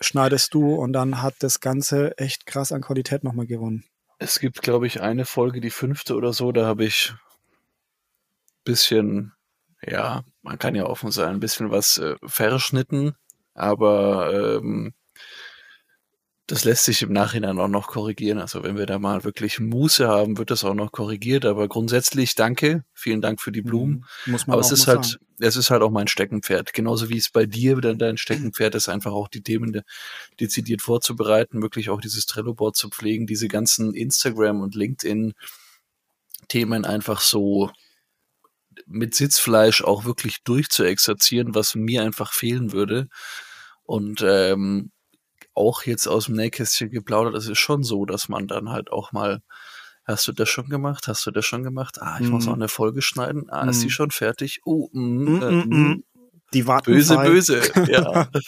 schneidest 0.00 0.54
du 0.54 0.74
und 0.74 0.92
dann 0.92 1.22
hat 1.22 1.34
das 1.40 1.60
Ganze 1.60 2.16
echt 2.18 2.46
krass 2.46 2.72
an 2.72 2.82
Qualität 2.82 3.24
nochmal 3.24 3.46
gewonnen. 3.46 3.84
Es 4.18 4.40
gibt, 4.40 4.62
glaube 4.62 4.86
ich, 4.86 5.00
eine 5.00 5.24
Folge, 5.24 5.60
die 5.60 5.70
fünfte 5.70 6.14
oder 6.14 6.32
so, 6.32 6.50
da 6.50 6.66
habe 6.66 6.84
ich 6.84 7.14
bisschen, 8.68 9.32
ja, 9.82 10.24
man 10.42 10.58
kann 10.58 10.74
ja 10.74 10.84
offen 10.84 11.10
sein, 11.10 11.34
ein 11.34 11.40
bisschen 11.40 11.70
was 11.70 11.98
äh, 11.98 12.16
verschnitten, 12.22 13.14
aber 13.54 14.60
ähm, 14.60 14.94
das 16.48 16.64
lässt 16.64 16.84
sich 16.84 17.02
im 17.02 17.12
Nachhinein 17.12 17.58
auch 17.58 17.68
noch 17.68 17.88
korrigieren. 17.88 18.38
Also 18.38 18.62
wenn 18.62 18.78
wir 18.78 18.86
da 18.86 18.98
mal 18.98 19.22
wirklich 19.22 19.60
Muße 19.60 20.08
haben, 20.08 20.38
wird 20.38 20.50
das 20.50 20.64
auch 20.64 20.72
noch 20.72 20.92
korrigiert. 20.92 21.44
Aber 21.44 21.68
grundsätzlich 21.68 22.34
danke, 22.36 22.84
vielen 22.94 23.20
Dank 23.20 23.42
für 23.42 23.52
die 23.52 23.60
Blumen. 23.60 24.06
Mhm. 24.24 24.32
Muss 24.32 24.46
man 24.46 24.54
Aber 24.54 24.62
es 24.62 24.72
ist 24.72 24.86
halt, 24.86 25.04
sagen. 25.04 25.22
es 25.40 25.56
ist 25.56 25.70
halt 25.70 25.82
auch 25.82 25.90
mein 25.90 26.08
Steckenpferd. 26.08 26.72
Genauso 26.72 27.10
wie 27.10 27.18
es 27.18 27.28
bei 27.28 27.44
dir 27.44 27.76
dann 27.82 27.98
dein 27.98 28.16
Steckenpferd 28.16 28.74
ist, 28.76 28.88
einfach 28.88 29.12
auch 29.12 29.28
die 29.28 29.42
Themen 29.42 29.74
de 29.74 29.82
dezidiert 30.40 30.80
vorzubereiten, 30.80 31.60
wirklich 31.60 31.90
auch 31.90 32.00
dieses 32.00 32.24
Trello-Board 32.24 32.76
zu 32.76 32.88
pflegen, 32.88 33.26
diese 33.26 33.48
ganzen 33.48 33.92
Instagram- 33.92 34.62
und 34.62 34.74
LinkedIn-Themen 34.74 35.34
einfach 36.86 37.20
so 37.20 37.70
mit 38.88 39.14
Sitzfleisch 39.14 39.82
auch 39.82 40.04
wirklich 40.04 40.42
durchzuexerzieren, 40.44 41.54
was 41.54 41.74
mir 41.74 42.02
einfach 42.02 42.32
fehlen 42.32 42.72
würde. 42.72 43.08
Und 43.84 44.22
ähm, 44.26 44.90
auch 45.54 45.82
jetzt 45.82 46.06
aus 46.06 46.26
dem 46.26 46.36
Nähkästchen 46.36 46.90
geplaudert, 46.90 47.34
es 47.34 47.48
ist 47.48 47.58
schon 47.58 47.82
so, 47.82 48.04
dass 48.06 48.28
man 48.28 48.46
dann 48.48 48.70
halt 48.70 48.90
auch 48.90 49.12
mal 49.12 49.40
Hast 50.04 50.26
du 50.26 50.32
das 50.32 50.48
schon 50.48 50.70
gemacht? 50.70 51.06
Hast 51.06 51.26
du 51.26 51.30
das 51.30 51.44
schon 51.44 51.62
gemacht? 51.62 52.00
Ah, 52.00 52.18
ich 52.18 52.30
muss 52.30 52.46
Mhm. 52.46 52.52
auch 52.52 52.54
eine 52.56 52.68
Folge 52.68 53.02
schneiden. 53.02 53.50
Ah, 53.50 53.68
ist 53.68 53.76
Mhm. 53.76 53.80
sie 53.82 53.90
schon 53.90 54.10
fertig? 54.10 54.62
Oh, 54.64 54.88
mm, 54.92 54.98
Mm, 55.00 55.42
äh, 55.42 55.52
mm, 55.52 55.68
mm. 55.68 55.74
mm. 55.90 56.02
Die 56.54 56.66
warten 56.66 56.92
Böse, 56.92 57.14
frei. 57.14 57.28
böse. 57.28 57.60
Ja. 57.90 58.28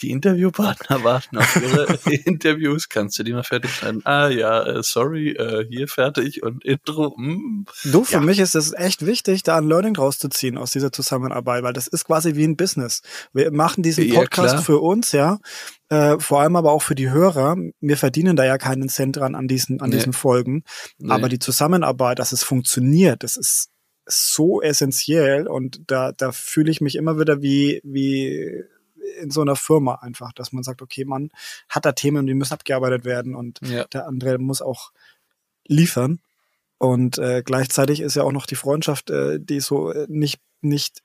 Die 0.00 0.10
Interviewpartner 0.10 1.04
warten 1.04 1.38
auf 1.38 1.54
ihre 1.62 1.84
Interviews. 2.24 2.88
Kannst 2.88 3.18
du 3.20 3.22
die 3.22 3.32
mal 3.32 3.44
fertig 3.44 3.72
schneiden? 3.72 4.00
Ah 4.04 4.26
ja, 4.28 4.62
äh, 4.64 4.82
sorry, 4.82 5.30
äh, 5.30 5.64
hier 5.68 5.86
fertig 5.86 6.42
und 6.42 6.64
Intro. 6.64 7.14
Mm. 7.16 7.66
Du, 7.84 8.02
für 8.02 8.14
Ja. 8.14 8.20
mich 8.20 8.40
ist 8.40 8.56
es 8.56 8.72
echt 8.72 9.06
wichtig, 9.06 9.44
da 9.44 9.58
ein 9.58 9.68
Learning 9.68 9.94
draus 9.94 10.18
zu 10.18 10.28
ziehen 10.28 10.58
aus 10.58 10.72
dieser 10.72 10.90
Zusammenarbeit, 10.90 11.62
weil 11.62 11.72
das 11.74 11.86
ist 11.86 12.06
quasi 12.06 12.34
wie 12.34 12.42
ein 12.44 12.56
Business. 12.56 13.02
Wir 13.32 13.52
machen 13.52 13.84
diesen 13.84 14.04
Ja, 14.08 14.14
Podcast 14.20 14.54
klar. 14.54 14.62
für 14.62 14.78
uns, 14.80 15.12
ja, 15.12 15.38
äh, 15.88 16.18
vor 16.18 16.40
allem 16.40 16.56
aber 16.56 16.72
auch 16.72 16.82
für 16.82 16.96
die 16.96 17.10
Hörer. 17.10 17.56
Wir 17.80 17.96
verdienen 17.98 18.34
da 18.34 18.44
ja 18.44 18.58
keinen 18.58 18.88
Cent 18.88 19.16
dran 19.18 19.36
an 19.36 19.46
diesen, 19.46 19.80
an 19.80 19.90
Nee. 19.90 19.96
diesen 19.98 20.14
Folgen. 20.14 20.64
Nee. 20.98 21.12
Aber 21.12 21.28
die 21.28 21.38
Zusammenarbeit, 21.38 22.18
dass 22.18 22.32
es 22.32 22.42
funktioniert, 22.42 23.22
das 23.22 23.36
ist 23.36 23.68
so 24.06 24.60
essentiell 24.60 25.46
und 25.46 25.82
da, 25.86 26.12
da 26.12 26.32
fühle 26.32 26.70
ich 26.70 26.80
mich 26.80 26.96
immer 26.96 27.18
wieder 27.18 27.42
wie, 27.42 27.80
wie 27.84 28.64
in 29.20 29.30
so 29.30 29.40
einer 29.40 29.56
Firma 29.56 29.96
einfach, 29.96 30.32
dass 30.32 30.52
man 30.52 30.62
sagt, 30.62 30.82
okay, 30.82 31.04
man 31.04 31.30
hat 31.68 31.84
da 31.84 31.92
Themen, 31.92 32.26
die 32.26 32.34
müssen 32.34 32.54
abgearbeitet 32.54 33.04
werden 33.04 33.34
und 33.34 33.60
ja. 33.62 33.84
der 33.84 34.06
andere 34.06 34.38
muss 34.38 34.62
auch 34.62 34.92
liefern. 35.66 36.20
Und 36.78 37.18
äh, 37.18 37.42
gleichzeitig 37.44 38.00
ist 38.00 38.16
ja 38.16 38.24
auch 38.24 38.32
noch 38.32 38.46
die 38.46 38.56
Freundschaft, 38.56 39.10
äh, 39.10 39.38
die 39.38 39.60
so 39.60 39.92
äh, 39.92 40.06
nicht, 40.08 40.40
nicht, 40.62 41.02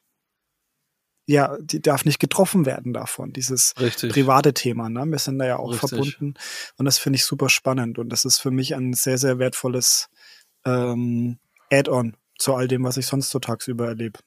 ja, 1.27 1.55
die 1.59 1.81
darf 1.81 2.03
nicht 2.03 2.19
getroffen 2.19 2.65
werden 2.65 2.93
davon, 2.93 3.31
dieses 3.31 3.75
Richtig. 3.79 4.11
private 4.11 4.53
Thema. 4.53 4.89
Ne? 4.89 5.05
Wir 5.05 5.19
sind 5.19 5.37
da 5.37 5.45
ja 5.45 5.57
auch 5.57 5.71
Richtig. 5.71 5.89
verbunden 5.89 6.33
und 6.77 6.85
das 6.85 6.97
finde 6.97 7.17
ich 7.17 7.25
super 7.25 7.49
spannend 7.49 7.99
und 7.99 8.09
das 8.09 8.25
ist 8.25 8.39
für 8.39 8.49
mich 8.49 8.73
ein 8.73 8.93
sehr, 8.93 9.19
sehr 9.19 9.37
wertvolles 9.37 10.09
ähm, 10.65 11.37
Add-on 11.69 12.15
zu 12.37 12.53
all 12.55 12.67
dem, 12.67 12.83
was 12.83 12.97
ich 12.97 13.05
sonst 13.05 13.29
so 13.29 13.39
tagsüber 13.39 13.87
erlebe. 13.87 14.19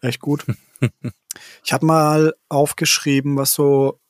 Echt 0.00 0.20
gut. 0.20 0.46
ich 1.64 1.72
habe 1.72 1.86
mal 1.86 2.34
aufgeschrieben, 2.48 3.36
was 3.36 3.52
so 3.54 4.00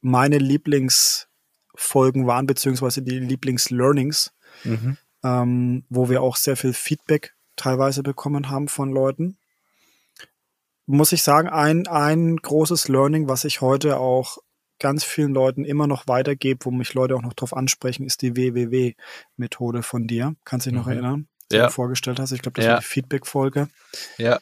meine 0.00 0.38
Lieblingsfolgen 0.38 2.26
waren, 2.26 2.46
beziehungsweise 2.46 3.02
die 3.02 3.18
Lieblingslearnings, 3.18 4.32
Mhm. 4.64 4.96
ähm, 5.22 5.84
wo 5.90 6.08
wir 6.08 6.22
auch 6.22 6.36
sehr 6.36 6.56
viel 6.56 6.72
Feedback 6.72 7.34
teilweise 7.56 8.02
bekommen 8.02 8.48
haben 8.50 8.68
von 8.68 8.90
Leuten. 8.90 9.36
Muss 10.86 11.12
ich 11.12 11.22
sagen, 11.22 11.48
ein, 11.48 11.86
ein 11.88 12.36
großes 12.36 12.88
Learning, 12.88 13.28
was 13.28 13.44
ich 13.44 13.60
heute 13.60 13.98
auch 13.98 14.38
ganz 14.78 15.04
vielen 15.04 15.32
Leuten 15.34 15.64
immer 15.64 15.86
noch 15.86 16.06
weitergebe, 16.06 16.64
wo 16.64 16.70
mich 16.70 16.94
Leute 16.94 17.16
auch 17.16 17.22
noch 17.22 17.32
drauf 17.32 17.54
ansprechen, 17.56 18.04
ist 18.06 18.22
die 18.22 18.36
WWW-Methode 18.36 19.82
von 19.82 20.06
dir. 20.06 20.36
Kannst 20.44 20.66
du 20.66 20.70
dich 20.70 20.78
noch 20.78 20.86
Mhm. 20.86 20.92
erinnern? 20.92 21.28
Die 21.52 21.56
Ja. 21.56 21.66
du 21.66 21.72
vorgestellt 21.72 22.18
hast. 22.18 22.32
Ich 22.32 22.42
glaube, 22.42 22.56
das 22.56 22.64
Ja. 22.64 22.72
war 22.74 22.80
die 22.80 22.86
Feedback-Folge. 22.86 23.68
Ja. 24.18 24.38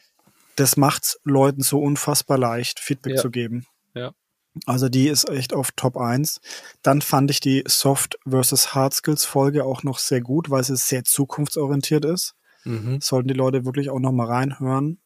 Das 0.55 0.77
macht's 0.77 1.19
Leuten 1.23 1.61
so 1.61 1.79
unfassbar 1.81 2.37
leicht, 2.37 2.79
Feedback 2.79 3.15
Ja. 3.15 3.21
zu 3.21 3.29
geben. 3.29 3.65
Ja. 3.93 4.11
Also 4.65 4.87
die 4.87 5.09
ist 5.09 5.29
echt 5.29 5.53
auf 5.53 5.71
Top 5.75 5.97
1. 5.97 6.39
Dann 6.81 7.01
fand 7.01 7.29
ich 7.29 7.41
die 7.41 7.63
Soft 7.67 8.17
versus 8.27 8.73
Hard 8.73 8.93
Skills 8.93 9.25
Folge 9.25 9.65
auch 9.65 9.83
noch 9.83 9.99
sehr 9.99 10.21
gut, 10.21 10.49
weil 10.49 10.63
sie 10.63 10.77
sehr 10.77 11.03
zukunftsorientiert 11.03 12.05
ist. 12.05 12.35
Mhm. 12.63 12.99
Sollten 13.01 13.27
die 13.27 13.33
Leute 13.33 13.65
wirklich 13.65 13.89
auch 13.89 13.99
noch 13.99 14.13
mal 14.13 14.27
reinhören. 14.27 14.99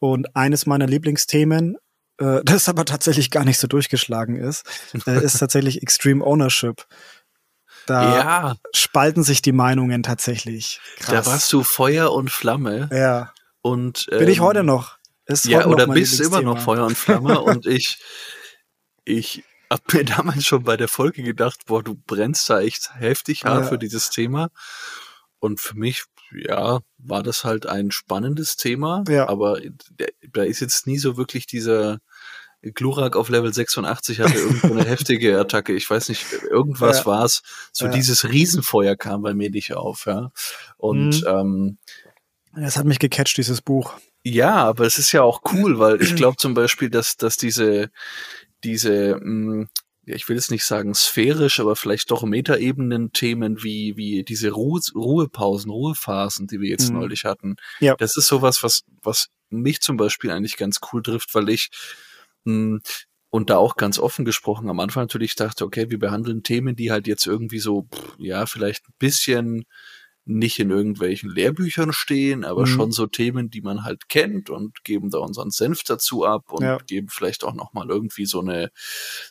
Und 0.00 0.36
eines 0.36 0.66
meiner 0.66 0.86
Lieblingsthemen, 0.86 1.78
äh, 2.18 2.40
das 2.44 2.68
aber 2.68 2.84
tatsächlich 2.84 3.30
gar 3.30 3.44
nicht 3.46 3.58
so 3.58 3.66
durchgeschlagen 3.66 4.36
ist, 4.36 4.64
äh, 5.06 5.24
ist 5.24 5.38
tatsächlich 5.38 5.82
Extreme 5.82 6.22
Ownership. 6.24 6.86
Da 7.86 8.16
Ja, 8.18 8.56
spalten 8.74 9.22
sich 9.24 9.42
die 9.42 9.52
Meinungen 9.52 10.02
tatsächlich. 10.02 10.80
da 11.08 11.24
warst 11.26 11.52
du 11.52 11.62
Feuer 11.62 12.12
und 12.12 12.30
Flamme. 12.30 12.88
Ja, 12.92 13.32
Und, 13.62 14.06
bin 14.10 14.28
ich 14.28 14.38
ähm, 14.38 14.44
heute 14.44 14.62
noch. 14.64 14.96
Ist 15.26 15.44
Ja, 15.46 15.58
heute 15.58 15.68
noch 15.68 15.74
oder 15.74 15.86
mein 15.86 15.94
bist 15.94 16.20
immer 16.20 16.42
noch. 16.42 16.60
Feuer 16.60 16.84
und 16.86 16.96
Flamme 16.96 17.40
und 17.42 17.66
ich, 17.66 17.98
ich 19.04 19.44
hab 19.70 19.92
mir 19.92 20.04
damals 20.04 20.44
schon 20.46 20.64
bei 20.64 20.76
der 20.76 20.88
Folge 20.88 21.22
gedacht, 21.22 21.60
boah, 21.66 21.82
du 21.82 21.94
brennst 21.94 22.48
da 22.50 22.60
echt 22.60 22.94
heftig 22.94 23.44
hart 23.44 23.62
Ja. 23.64 23.68
für 23.68 23.78
dieses 23.78 24.10
Thema. 24.10 24.48
Und 25.40 25.60
für 25.60 25.76
mich, 25.76 26.04
ja, 26.32 26.80
war 26.98 27.22
das 27.22 27.44
halt 27.44 27.66
ein 27.66 27.90
spannendes 27.90 28.56
Thema, 28.56 29.04
Ja. 29.08 29.28
aber 29.28 29.58
da 30.32 30.42
ist 30.42 30.60
jetzt 30.60 30.86
nie 30.86 30.98
so 30.98 31.16
wirklich 31.16 31.46
dieser 31.46 31.98
Glurak 32.72 33.16
auf 33.16 33.28
Level 33.28 33.52
86 33.52 34.20
hatte 34.20 34.38
irgendwo 34.38 34.72
eine 34.74 34.84
heftige 34.88 35.38
Attacke. 35.38 35.74
Ich 35.74 35.88
weiß 35.88 36.08
nicht, 36.08 36.24
irgendwas 36.50 36.98
Ja. 37.00 37.06
war's. 37.06 37.42
So 37.72 37.86
Ja. 37.86 37.90
dieses 37.92 38.24
Riesenfeuer 38.24 38.96
kam 38.96 39.22
bei 39.22 39.34
mir 39.34 39.50
nicht 39.50 39.74
auf, 39.74 40.06
ja. 40.06 40.30
Und 40.76 41.20
Mhm. 41.22 41.26
ähm, 41.26 41.78
Das 42.56 42.76
hat 42.76 42.86
mich 42.86 42.98
gecatcht, 43.00 43.36
dieses 43.36 43.60
Buch. 43.62 43.94
ja, 44.22 44.54
aber 44.54 44.86
es 44.86 44.98
ist 44.98 45.12
ja 45.12 45.22
auch 45.22 45.42
cool, 45.52 45.78
weil 45.78 46.00
ich 46.00 46.14
glaube 46.16 46.36
zum 46.36 46.54
Beispiel, 46.54 46.88
dass, 46.88 47.16
dass 47.16 47.36
diese, 47.36 47.90
diese, 48.62 49.16
mh, 49.20 49.66
ja, 50.06 50.14
ich 50.14 50.28
will 50.28 50.36
jetzt 50.36 50.50
nicht 50.50 50.64
sagen 50.64 50.94
sphärisch, 50.94 51.60
aber 51.60 51.76
vielleicht 51.76 52.10
doch 52.10 52.22
Metaebenen-Themen 52.24 53.62
wie, 53.62 53.96
wie 53.96 54.22
diese 54.24 54.50
Ruhe, 54.50 54.80
Ruhepausen, 54.94 55.70
Ruhephasen, 55.70 56.46
die 56.46 56.60
wir 56.60 56.68
jetzt 56.68 56.90
Mhm. 56.92 56.98
neulich 57.00 57.24
hatten. 57.24 57.56
Ja. 57.80 57.96
Das 57.96 58.16
ist 58.16 58.26
sowas, 58.26 58.62
was, 58.62 58.82
was 59.02 59.28
mich 59.50 59.80
zum 59.80 59.96
Beispiel 59.96 60.30
eigentlich 60.30 60.56
ganz 60.56 60.78
cool 60.92 61.02
trifft, 61.02 61.34
weil 61.34 61.48
ich, 61.48 61.70
mh, 62.44 62.80
und 63.30 63.50
da 63.50 63.56
auch 63.56 63.76
ganz 63.76 63.98
offen 63.98 64.24
gesprochen 64.24 64.70
am 64.70 64.78
Anfang 64.80 65.04
natürlich 65.04 65.34
dachte, 65.34 65.64
okay, 65.64 65.90
wir 65.90 65.98
behandeln 65.98 66.42
Themen, 66.44 66.76
die 66.76 66.92
halt 66.92 67.06
jetzt 67.08 67.26
irgendwie 67.26 67.58
so, 67.58 67.88
ja, 68.18 68.46
vielleicht 68.46 68.88
ein 68.88 68.94
bisschen 68.98 69.64
nicht 70.26 70.58
in 70.58 70.70
irgendwelchen 70.70 71.28
Lehrbüchern 71.30 71.92
stehen, 71.92 72.44
aber 72.44 72.62
Mhm. 72.62 72.66
schon 72.66 72.92
so 72.92 73.06
Themen, 73.06 73.50
die 73.50 73.60
man 73.60 73.84
halt 73.84 74.08
kennt 74.08 74.48
und 74.48 74.82
geben 74.82 75.10
da 75.10 75.18
unseren 75.18 75.50
Senf 75.50 75.82
dazu 75.82 76.24
ab 76.24 76.50
und 76.50 76.62
Ja. 76.64 76.78
geben 76.78 77.08
vielleicht 77.10 77.44
auch 77.44 77.52
nochmal 77.52 77.90
irgendwie 77.90 78.24
so 78.24 78.40
eine, 78.40 78.70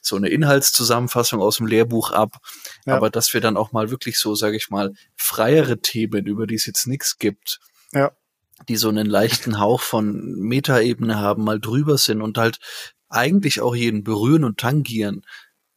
so 0.04 0.18
eine 0.18 0.30
Inhaltszusammenfassung 0.30 1.42
aus 1.42 1.58
dem 1.58 1.66
Lehrbuch 1.66 2.12
ab. 2.12 2.38
Ja. 2.86 2.96
Aber 2.98 3.10
dass 3.10 3.34
wir 3.34 3.42
dann 3.42 3.58
auch 3.58 3.72
mal 3.72 3.90
wirklich 3.90 4.20
so, 4.20 4.36
sage 4.36 4.56
ich 4.58 4.70
mal, 4.70 4.92
freiere 5.16 5.80
Themen, 5.82 6.28
über 6.28 6.46
die 6.46 6.56
es 6.56 6.68
jetzt 6.68 6.86
nichts 6.86 7.18
gibt, 7.18 7.60
Ja. 7.92 8.12
die 8.70 8.76
so 8.76 8.90
einen 8.90 9.08
leichten 9.08 9.60
Hauch 9.60 9.82
von 9.82 10.36
Metaebene 10.42 11.18
haben, 11.18 11.44
mal 11.44 11.60
drüber 11.60 11.98
sind 11.98 12.22
und 12.22 12.38
halt 12.38 12.60
eigentlich 13.14 13.62
auch 13.62 13.76
jeden 13.76 14.04
berühren 14.04 14.44
und 14.44 14.60
tangieren, 14.60 15.22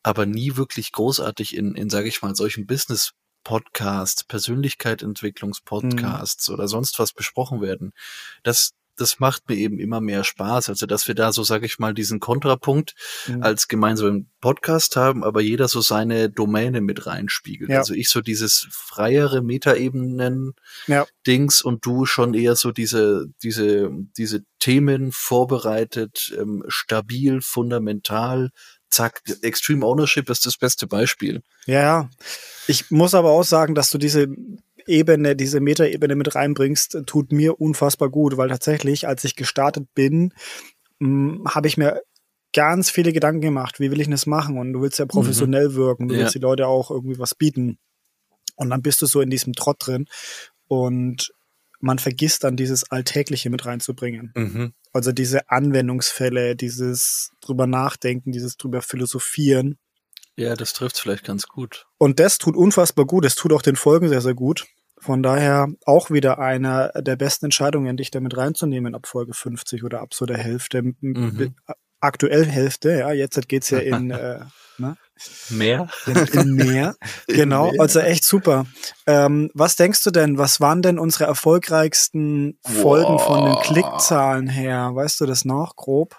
aber 0.02 0.26
nie 0.26 0.56
wirklich 0.56 0.92
großartig 0.92 1.56
in, 1.56 1.74
in 1.74 1.90
sage 1.90 2.08
ich 2.08 2.22
mal, 2.22 2.34
solchen 2.34 2.66
Business 2.66 3.12
Podcasts, 3.44 4.24
Persönlichkeitsentwicklungspodcasts 4.24 6.50
oder 6.50 6.66
sonst 6.66 6.98
was 6.98 7.12
besprochen 7.12 7.60
werden. 7.60 7.92
Das, 8.42 8.72
das 8.96 9.20
macht 9.20 9.48
mir 9.48 9.56
eben 9.56 9.78
immer 9.78 10.00
mehr 10.00 10.24
Spaß. 10.24 10.68
Also, 10.68 10.86
dass 10.86 11.06
wir 11.08 11.14
da 11.14 11.32
so, 11.32 11.42
sage 11.42 11.66
ich 11.66 11.78
mal, 11.78 11.94
diesen 11.94 12.20
Kontrapunkt 12.20 12.94
Mhm. 13.28 13.42
als 13.42 13.68
gemeinsamen 13.68 14.30
Podcast 14.40 14.96
haben, 14.96 15.24
aber 15.24 15.40
jeder 15.40 15.68
so 15.68 15.80
seine 15.80 16.30
Domäne 16.30 16.80
mit 16.80 17.06
reinspiegelt. 17.06 17.70
Ja. 17.70 17.78
Also 17.78 17.94
ich 17.94 18.08
so 18.08 18.20
dieses 18.20 18.66
freiere 18.70 19.42
Metaebenen 19.42 20.54
Ja. 20.86 21.06
Dings 21.26 21.62
und 21.62 21.84
du 21.84 22.06
schon 22.06 22.34
eher 22.34 22.56
so 22.56 22.72
diese, 22.72 23.26
diese, 23.42 23.90
diese 24.16 24.44
Themen 24.58 25.12
vorbereitet, 25.12 26.34
ähm, 26.38 26.64
stabil, 26.68 27.40
fundamental, 27.42 28.50
zack, 28.90 29.20
Extreme 29.42 29.84
Ownership 29.84 30.30
ist 30.30 30.46
das 30.46 30.56
beste 30.56 30.86
Beispiel. 30.86 31.42
Ja, 31.66 31.80
ja. 31.82 32.10
Ich 32.66 32.90
muss 32.90 33.14
aber 33.14 33.30
auch 33.30 33.44
sagen, 33.44 33.74
dass 33.74 33.90
du 33.90 33.98
diese 33.98 34.28
Ebene, 34.86 35.36
diese 35.36 35.60
Metaebene 35.60 36.14
mit 36.14 36.34
reinbringst, 36.34 36.98
tut 37.06 37.32
mir 37.32 37.60
unfassbar 37.60 38.10
gut, 38.10 38.36
weil 38.36 38.48
tatsächlich, 38.48 39.06
als 39.06 39.24
ich 39.24 39.36
gestartet 39.36 39.88
bin, 39.94 40.32
habe 41.00 41.68
ich 41.68 41.76
mir 41.76 42.00
ganz 42.54 42.90
viele 42.90 43.12
Gedanken 43.12 43.42
gemacht, 43.42 43.80
wie 43.80 43.90
will 43.90 44.00
ich 44.00 44.08
das 44.08 44.26
machen? 44.26 44.56
Und 44.58 44.72
du 44.72 44.80
willst 44.80 44.98
ja 44.98 45.06
professionell 45.06 45.74
wirken, 45.74 46.08
du 46.08 46.14
Ja. 46.14 46.20
willst 46.20 46.34
die 46.34 46.40
Leute 46.40 46.66
auch 46.66 46.90
irgendwie 46.90 47.18
was 47.18 47.34
bieten. 47.34 47.78
Und 48.54 48.70
dann 48.70 48.80
bist 48.80 49.02
du 49.02 49.06
so 49.06 49.20
in 49.20 49.28
diesem 49.28 49.52
Trott 49.52 49.76
drin 49.80 50.06
und 50.66 51.32
man 51.80 51.98
vergisst 51.98 52.44
dann 52.44 52.56
dieses 52.56 52.90
Alltägliche 52.90 53.50
mit 53.50 53.66
reinzubringen. 53.66 54.32
Mhm. 54.34 54.72
Also 54.94 55.12
diese 55.12 55.50
Anwendungsfälle, 55.50 56.56
dieses 56.56 57.32
drüber 57.42 57.66
nachdenken, 57.66 58.32
dieses 58.32 58.56
drüber 58.56 58.80
philosophieren. 58.80 59.76
Ja, 60.36 60.54
das 60.54 60.72
trifft 60.72 60.98
vielleicht 60.98 61.24
ganz 61.24 61.46
gut. 61.46 61.86
Und 61.98 62.18
das 62.18 62.38
tut 62.38 62.56
unfassbar 62.56 63.04
gut. 63.04 63.26
Es 63.26 63.34
tut 63.34 63.52
auch 63.52 63.62
den 63.62 63.76
Folgen 63.76 64.08
sehr, 64.08 64.22
sehr 64.22 64.34
gut. 64.34 64.66
Von 64.98 65.22
daher 65.22 65.68
auch 65.84 66.10
wieder 66.10 66.38
eine 66.38 66.90
der 66.96 67.16
besten 67.16 67.46
Entscheidungen, 67.46 67.96
dich 67.96 68.10
damit 68.10 68.36
reinzunehmen 68.36 68.94
ab 68.94 69.06
Folge 69.06 69.34
50 69.34 69.84
oder 69.84 70.00
ab 70.00 70.14
so 70.14 70.24
der 70.26 70.38
Hälfte. 70.38 70.82
Mhm. 70.82 71.54
Aktuell 72.00 72.46
Hälfte, 72.46 72.98
ja. 72.98 73.12
Jetzt 73.12 73.48
geht's 73.48 73.70
ja 73.70 73.78
in, 73.80 74.10
äh, 74.10 74.40
ne? 74.78 74.96
Mehr? 75.50 75.88
in, 76.06 76.16
in 76.16 76.54
mehr. 76.54 76.96
In 77.26 77.36
genau, 77.36 77.70
mehr. 77.70 77.80
also 77.80 78.00
echt 78.00 78.24
super. 78.24 78.66
Ähm, 79.06 79.50
was 79.54 79.76
denkst 79.76 80.02
du 80.04 80.10
denn, 80.10 80.38
was 80.38 80.60
waren 80.60 80.82
denn 80.82 80.98
unsere 80.98 81.24
erfolgreichsten 81.24 82.58
Folgen 82.62 83.18
von 83.18 83.44
den. 83.44 83.62
Klickzahlen 83.62 84.48
her? 84.48 84.90
Weißt 84.94 85.20
du 85.20 85.26
das 85.26 85.44
noch, 85.44 85.76
grob? 85.76 86.16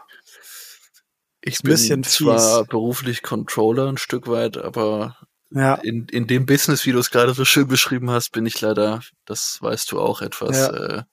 Ich 1.42 1.62
bin 1.62 2.04
zwar 2.04 2.66
beruflich 2.66 3.22
Controller 3.22 3.88
ein 3.88 3.98
Stück 3.98 4.28
weit, 4.28 4.58
aber 4.58 5.16
Ja, 5.52 5.76
in, 5.76 6.08
in 6.10 6.28
dem 6.28 6.46
Business, 6.46 6.86
wie 6.86 6.92
du 6.92 7.00
es 7.00 7.10
gerade 7.10 7.34
so 7.34 7.46
schön 7.46 7.68
beschrieben 7.68 8.10
hast, 8.12 8.32
bin 8.32 8.46
ich 8.46 8.60
leider, 8.60 9.02
das 9.26 9.58
weißt 9.62 9.92
du 9.92 10.00
auch 10.00 10.22
etwas. 10.22 10.58
Ja. 10.58 10.98
Äh, 11.00 11.04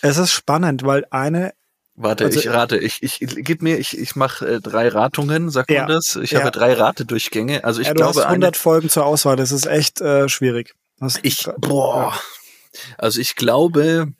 es 0.00 0.16
ist 0.16 0.32
spannend, 0.32 0.84
weil 0.84 1.04
eine 1.10 1.52
warte, 1.94 2.24
Also- 2.26 2.38
ich 2.38 2.48
rate, 2.48 2.78
ich, 2.78 3.02
ich, 3.02 3.18
gib 3.20 3.60
mir, 3.62 3.78
ich, 3.78 3.98
ich 3.98 4.16
mache 4.16 4.46
äh, 4.46 4.60
drei 4.60 4.88
Ratungen, 4.88 5.50
sagt 5.50 5.70
Ja. 5.70 5.82
man 5.82 5.88
das? 5.92 6.16
Ich 6.16 6.30
Ja. 6.30 6.40
habe 6.40 6.50
drei 6.52 6.72
Ratedurchgänge. 6.74 7.64
Also 7.64 7.80
ich 7.80 7.88
ja, 7.88 7.92
du 7.94 7.98
glaube, 7.98 8.10
hast 8.20 8.24
eine, 8.26 8.28
100 8.46 8.56
Folgen 8.56 8.88
zur 8.88 9.04
Auswahl, 9.04 9.36
das 9.36 9.52
ist 9.52 9.66
echt 9.66 10.00
äh, 10.00 10.28
schwierig. 10.28 10.74
Das, 10.98 11.18
Ich, 11.22 11.46
boah. 11.58 12.18
Also 12.96 13.20
ich 13.20 13.34
glaube, 13.36 14.12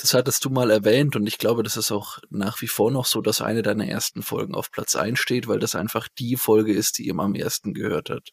das 0.00 0.14
hattest 0.14 0.44
du 0.44 0.50
mal 0.50 0.70
erwähnt 0.70 1.16
und 1.16 1.26
ich 1.26 1.38
glaube, 1.38 1.62
das 1.62 1.76
ist 1.76 1.90
auch 1.92 2.18
nach 2.30 2.60
wie 2.62 2.66
vor 2.68 2.90
noch 2.90 3.06
so, 3.06 3.20
dass 3.20 3.40
eine 3.40 3.62
deiner 3.62 3.86
ersten 3.86 4.22
Folgen 4.22 4.54
auf 4.54 4.70
Platz 4.70 4.96
1 4.96 5.18
steht, 5.18 5.46
weil 5.48 5.58
das 5.58 5.74
einfach 5.74 6.08
die 6.18 6.36
Folge 6.36 6.72
ist, 6.72 6.98
die 6.98 7.08
ihm 7.08 7.20
am 7.20 7.34
ersten 7.34 7.74
gehört 7.74 8.10
hat. 8.10 8.30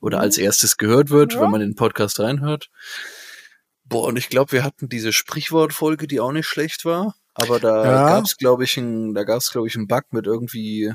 Oder 0.00 0.20
als 0.20 0.38
erstes 0.38 0.76
gehört 0.76 1.10
wird, 1.10 1.34
Ja. 1.34 1.40
wenn 1.42 1.50
man 1.50 1.60
den 1.60 1.74
Podcast 1.74 2.20
reinhört. 2.20 2.68
Boah, 3.84 4.08
und 4.08 4.16
ich 4.16 4.28
glaube, 4.28 4.52
wir 4.52 4.64
hatten 4.64 4.88
diese 4.88 5.12
Sprichwortfolge, 5.12 6.06
die 6.06 6.20
auch 6.20 6.32
nicht 6.32 6.46
schlecht 6.46 6.84
war. 6.84 7.14
Aber 7.34 7.60
da 7.60 7.84
Ja. 7.84 8.08
gab's, 8.08 8.36
glaube 8.36 8.64
ich, 8.64 8.76
ein, 8.76 9.14
da 9.14 9.24
gab's, 9.24 9.50
glaube 9.50 9.68
ich, 9.68 9.76
einen 9.76 9.86
Bug 9.86 10.04
mit 10.10 10.26
irgendwie 10.26 10.92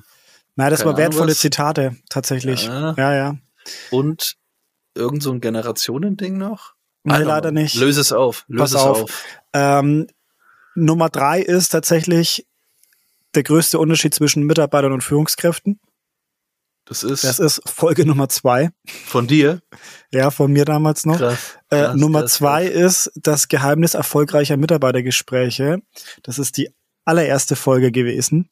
Nein, 0.55 0.72
das 0.72 0.84
war 0.84 0.98
wertvolle 0.98 1.31
was. 1.31 1.39
Zitate, 1.39 1.96
tatsächlich. 2.10 2.65
Ja. 2.65 2.93
Ja, 2.98 3.13
ja. 3.15 3.36
und 3.91 4.36
irgend 4.96 5.24
so 5.24 5.31
ein 5.31 5.39
Generationending 5.39 6.38
noch. 6.38 6.74
Nee, 7.03 7.13
don't 7.13 7.24
leider 7.24 7.51
nicht. 7.51 7.75
Löse 7.75 8.01
es 8.01 8.12
auf. 8.12 8.46
Löse 8.48 8.62
Pass 8.63 8.72
es 8.72 8.77
auf. 8.77 9.01
auf. 9.03 9.24
Ähm, 9.53 10.08
Nummer 10.75 11.10
drei 11.10 11.41
ist 11.41 11.70
tatsächlich 11.70 12.48
der 13.36 13.43
größte 13.43 13.79
Unterschied 13.79 14.13
zwischen 14.13 14.43
Mitarbeitern 14.43 14.91
und 14.93 15.03
Führungskräften. 15.03 15.79
Das 16.86 17.03
ist, 17.03 17.24
Das 17.24 17.39
ist 17.39 17.62
Folge 17.70 18.05
Nummer 18.05 18.27
zwei. 18.29 18.72
von 19.05 19.27
dir. 19.27 19.62
Ja, 20.12 20.31
von 20.31 20.51
mir 20.51 20.65
damals 20.65 21.05
noch. 21.05 21.17
Krass. 21.17 21.58
Äh, 21.70 21.84
krass, 21.84 21.96
Nummer 21.96 22.22
krass, 22.22 22.34
zwei 22.34 22.65
ist 22.65 23.12
das 23.15 23.48
Geheimnis 23.48 23.93
erfolgreicher 23.93 24.58
Mitarbeitergespräche. 24.58 25.81
Das 26.24 26.39
ist 26.39 26.58
die 26.58 26.70
allererste 27.05 27.55
Folge 27.55 27.91
gewesen. 27.91 28.50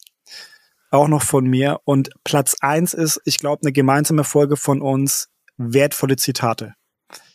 Auch 0.92 1.08
noch 1.08 1.24
von 1.24 1.46
mir. 1.46 1.82
Und 1.84 2.10
Platz 2.24 2.56
eins 2.62 2.94
ist, 2.94 3.20
ich 3.26 3.38
glaube, 3.38 3.62
eine 3.64 3.72
gemeinsame 3.72 4.24
Folge 4.24 4.58
von 4.58 4.82
uns, 4.82 5.30
wertvolle 5.58 6.16
Zitate. 6.16 6.76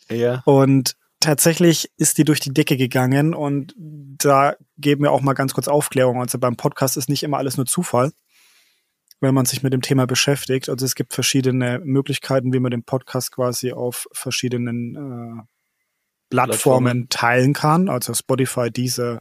Ja. 0.09 0.41
Und 0.45 0.95
tatsächlich 1.25 1.91
ist 1.97 2.17
die 2.17 2.23
durch 2.23 2.39
die 2.39 2.53
Decke 2.53 2.77
gegangen 2.77 3.33
und 3.33 3.73
da 3.77 4.55
geben 4.77 5.03
wir 5.03 5.11
auch 5.11 5.21
mal 5.21 5.33
ganz 5.33 5.53
kurz 5.53 5.67
Aufklärung. 5.67 6.21
Also 6.21 6.39
beim 6.39 6.55
Podcast 6.55 6.97
ist 6.97 7.09
nicht 7.09 7.23
immer 7.23 7.37
alles 7.37 7.57
nur 7.57 7.65
Zufall, 7.65 8.11
wenn 9.19 9.33
man 9.33 9.45
sich 9.45 9.61
mit 9.61 9.73
dem 9.73 9.81
Thema 9.81 10.07
beschäftigt. 10.07 10.69
Also 10.69 10.85
es 10.85 10.95
gibt 10.95 11.13
verschiedene 11.13 11.79
Möglichkeiten, 11.83 12.53
wie 12.53 12.59
man 12.59 12.71
den 12.71 12.83
Podcast 12.83 13.31
quasi 13.31 13.73
auf 13.73 14.07
verschiedenen 14.13 14.95
äh, 14.95 15.43
Plattformen 16.29 17.09
teilen 17.09 17.53
kann. 17.53 17.89
Also 17.89 18.13
Spotify, 18.13 18.71
diese 18.71 19.19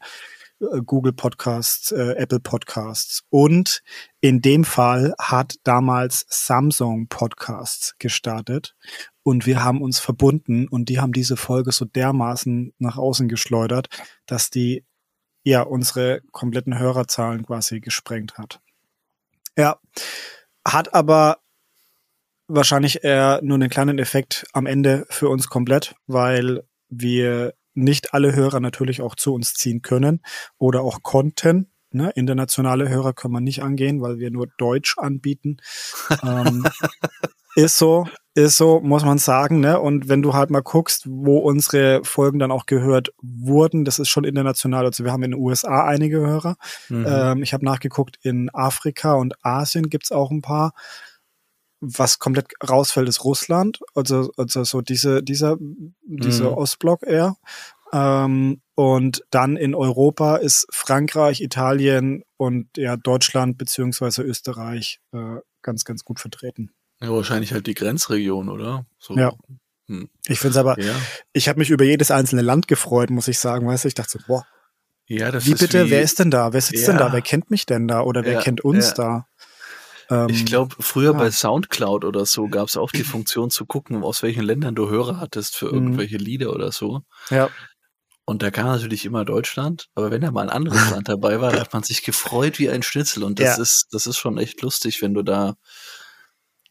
Google 0.86 1.12
Podcasts, 1.12 1.92
äh, 1.92 2.14
Apple 2.16 2.40
Podcasts. 2.40 3.22
Und 3.30 3.82
in 4.20 4.40
dem 4.40 4.64
Fall 4.64 5.14
hat 5.18 5.56
damals 5.64 6.26
Samsung 6.28 7.08
Podcasts 7.08 7.94
gestartet 7.98 8.74
und 9.24 9.46
wir 9.46 9.64
haben 9.64 9.82
uns 9.82 9.98
verbunden 9.98 10.68
und 10.68 10.88
die 10.88 11.00
haben 11.00 11.12
diese 11.12 11.36
Folge 11.36 11.72
so 11.72 11.86
dermaßen 11.86 12.74
nach 12.78 12.98
außen 12.98 13.28
geschleudert, 13.28 13.88
dass 14.26 14.50
die 14.50 14.84
ja 15.42 15.62
unsere 15.62 16.20
kompletten 16.30 16.78
Hörerzahlen 16.78 17.44
quasi 17.44 17.80
gesprengt 17.80 18.38
hat. 18.38 18.60
Ja, 19.56 19.78
hat 20.66 20.94
aber 20.94 21.38
wahrscheinlich 22.46 23.02
eher 23.02 23.40
nur 23.42 23.56
einen 23.56 23.70
kleinen 23.70 23.98
Effekt 23.98 24.44
am 24.52 24.66
Ende 24.66 25.06
für 25.08 25.30
uns 25.30 25.48
komplett, 25.48 25.94
weil 26.06 26.62
wir 26.88 27.54
nicht 27.72 28.12
alle 28.12 28.34
Hörer 28.34 28.60
natürlich 28.60 29.00
auch 29.00 29.14
zu 29.14 29.32
uns 29.32 29.54
ziehen 29.54 29.80
können 29.80 30.20
oder 30.58 30.82
auch 30.82 31.02
konnten. 31.02 31.72
ne, 31.90 32.10
internationale 32.10 32.88
Hörer 32.88 33.14
können 33.14 33.34
wir 33.34 33.40
nicht 33.40 33.62
angehen, 33.62 34.02
weil 34.02 34.18
wir 34.18 34.30
nur 34.30 34.48
Deutsch 34.58 34.98
anbieten. 34.98 35.58
ähm, 36.22 36.66
ist 37.56 37.78
so, 37.78 38.06
ist 38.34 38.56
so, 38.56 38.80
muss 38.80 39.04
man 39.04 39.18
sagen, 39.18 39.60
ne? 39.60 39.80
Und 39.80 40.08
wenn 40.08 40.20
du 40.20 40.34
halt 40.34 40.50
mal 40.50 40.62
guckst, 40.62 41.04
wo 41.08 41.38
unsere 41.38 42.04
Folgen 42.04 42.40
dann 42.40 42.50
auch 42.50 42.66
gehört 42.66 43.12
wurden, 43.22 43.84
das 43.84 44.00
ist 44.00 44.08
schon 44.08 44.24
international. 44.24 44.84
Also 44.84 45.04
wir 45.04 45.12
haben 45.12 45.22
in 45.22 45.30
den 45.30 45.40
USA 45.40 45.86
einige 45.86 46.18
Hörer. 46.18 46.56
Mhm. 46.88 47.06
Ähm, 47.08 47.42
ich 47.44 47.52
habe 47.54 47.64
nachgeguckt, 47.64 48.18
in 48.22 48.50
Afrika 48.52 49.14
und 49.14 49.34
Asien 49.44 49.88
gibt's 49.88 50.10
auch 50.10 50.32
ein 50.32 50.42
paar. 50.42 50.72
Was 51.80 52.18
komplett 52.18 52.48
rausfällt, 52.68 53.08
ist 53.08 53.24
Russland. 53.24 53.78
Also, 53.94 54.32
also 54.36 54.64
so 54.64 54.80
diese, 54.80 55.22
dieser, 55.22 55.56
dieser 56.02 56.50
mhm. 56.50 56.56
Ostblock 56.56 57.04
eher. 57.04 57.36
Ähm, 57.92 58.62
und 58.74 59.22
dann 59.30 59.56
in 59.56 59.76
Europa 59.76 60.36
ist 60.36 60.66
Frankreich, 60.70 61.40
Italien 61.40 62.24
und 62.36 62.66
ja 62.76 62.96
Deutschland 62.96 63.58
beziehungsweise 63.58 64.22
Österreich 64.22 64.98
äh, 65.12 65.36
ganz, 65.62 65.84
ganz 65.84 66.04
gut 66.04 66.18
vertreten. 66.18 66.72
Ja, 67.02 67.10
wahrscheinlich 67.10 67.52
halt 67.52 67.66
die 67.66 67.74
Grenzregion, 67.74 68.48
oder? 68.48 68.86
So. 68.98 69.16
Ja. 69.16 69.32
Hm. 69.88 70.08
Ich 70.26 70.38
finde 70.38 70.52
es 70.52 70.56
aber, 70.56 70.80
ja. 70.80 70.94
ich 71.32 71.48
habe 71.48 71.58
mich 71.58 71.70
über 71.70 71.84
jedes 71.84 72.10
einzelne 72.10 72.42
Land 72.42 72.68
gefreut, 72.68 73.10
muss 73.10 73.28
ich 73.28 73.38
sagen. 73.38 73.66
Weißt 73.66 73.84
du, 73.84 73.88
ich 73.88 73.94
dachte 73.94 74.18
so, 74.18 74.18
boah. 74.26 74.46
Ja, 75.06 75.30
das 75.30 75.44
wie 75.44 75.52
ist 75.52 75.60
bitte, 75.60 75.86
wie, 75.86 75.90
wer 75.90 76.02
ist 76.02 76.18
denn 76.18 76.30
da? 76.30 76.54
Wer 76.54 76.62
sitzt 76.62 76.86
ja. 76.86 76.88
denn 76.88 76.98
da? 76.98 77.12
Wer 77.12 77.20
kennt 77.20 77.50
mich 77.50 77.66
denn 77.66 77.86
da? 77.86 78.00
Oder 78.00 78.24
wer 78.24 78.34
ja, 78.34 78.40
kennt 78.40 78.62
uns 78.62 78.94
da? 78.94 79.26
Ähm, 80.10 80.28
ich 80.28 80.46
glaube, 80.46 80.74
früher 80.80 81.14
bei 81.14 81.30
Soundcloud 81.30 82.04
oder 82.04 82.24
so 82.24 82.48
gab 82.48 82.68
es 82.68 82.76
auch 82.76 82.90
die 82.90 83.04
Funktion 83.04 83.50
zu 83.50 83.66
gucken, 83.66 84.02
aus 84.02 84.22
welchen 84.22 84.42
Ländern 84.42 84.74
du 84.74 84.88
Hörer 84.88 85.20
hattest 85.20 85.56
für 85.56 85.66
mhm. 85.66 85.74
irgendwelche 85.74 86.16
Lieder 86.16 86.52
oder 86.52 86.72
so. 86.72 87.02
Ja. 87.30 87.50
Und 88.26 88.42
da 88.42 88.50
kam 88.50 88.66
natürlich 88.66 89.04
immer 89.04 89.26
Deutschland, 89.26 89.88
aber 89.94 90.10
wenn 90.10 90.22
da 90.22 90.30
mal 90.30 90.42
ein 90.42 90.50
anderes 90.50 90.90
Land 90.90 91.08
dabei 91.10 91.40
war, 91.42 91.52
da 91.52 91.60
hat 91.60 91.74
man 91.74 91.82
sich 91.82 92.02
gefreut 92.02 92.58
wie 92.58 92.70
ein 92.70 92.82
Schnitzel. 92.82 93.22
Und 93.22 93.38
das 93.38 93.58
ist, 93.58 93.88
das 93.92 94.06
ist 94.06 94.16
schon 94.16 94.38
echt 94.38 94.62
lustig, 94.62 95.02
wenn 95.02 95.12
du 95.12 95.22
da 95.22 95.56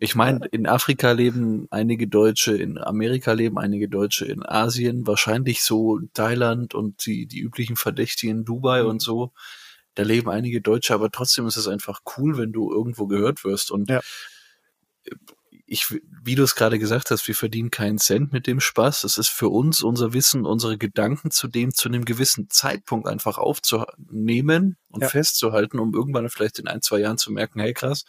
ich 0.03 0.15
meine, 0.15 0.45
in 0.51 0.67
Afrika 0.67 1.13
leben 1.13 1.65
einige 1.71 2.09
Deutsche, 2.09 2.57
in 2.57 2.77
Amerika 2.77 3.31
leben 3.31 3.57
einige 3.57 3.87
Deutsche, 3.87 4.25
in 4.25 4.45
Asien 4.45 5.07
wahrscheinlich 5.07 5.63
so 5.63 5.97
Thailand 6.13 6.75
und 6.75 7.05
die, 7.05 7.25
die 7.25 7.39
üblichen 7.39 7.77
Verdächtigen 7.77 8.43
Dubai 8.43 8.83
mhm. 8.83 8.89
und 8.89 9.01
so. 9.01 9.31
Da 9.95 10.03
leben 10.03 10.29
einige 10.29 10.59
Deutsche, 10.59 10.93
aber 10.93 11.09
trotzdem 11.09 11.47
ist 11.47 11.55
es 11.55 11.69
einfach 11.69 12.01
cool, 12.17 12.37
wenn 12.37 12.51
du 12.51 12.69
irgendwo 12.69 13.07
gehört 13.07 13.45
wirst. 13.45 13.71
Und 13.71 13.89
ja. 13.89 14.01
ich, 15.65 15.97
wie 16.21 16.35
du 16.35 16.43
es 16.43 16.55
gerade 16.55 16.79
gesagt 16.79 17.09
hast, 17.09 17.25
wir 17.29 17.35
verdienen 17.35 17.71
keinen 17.71 17.97
Cent 17.97 18.33
mit 18.33 18.45
dem 18.45 18.59
Spaß. 18.59 19.05
Es 19.05 19.17
ist 19.17 19.29
für 19.29 19.47
uns 19.47 19.83
unser 19.83 20.11
Wissen, 20.11 20.45
unsere 20.45 20.77
Gedanken 20.77 21.31
zu 21.31 21.47
dem 21.47 21.73
zu 21.73 21.87
einem 21.87 22.03
gewissen 22.03 22.49
Zeitpunkt 22.49 23.07
einfach 23.07 23.37
aufzunehmen 23.37 24.75
und 24.89 25.03
ja. 25.03 25.07
festzuhalten, 25.07 25.79
um 25.79 25.93
irgendwann 25.93 26.27
vielleicht 26.27 26.59
in 26.59 26.67
ein, 26.67 26.81
zwei 26.81 26.99
Jahren 26.99 27.17
zu 27.17 27.31
merken, 27.31 27.61
hey 27.61 27.71
krass, 27.71 28.03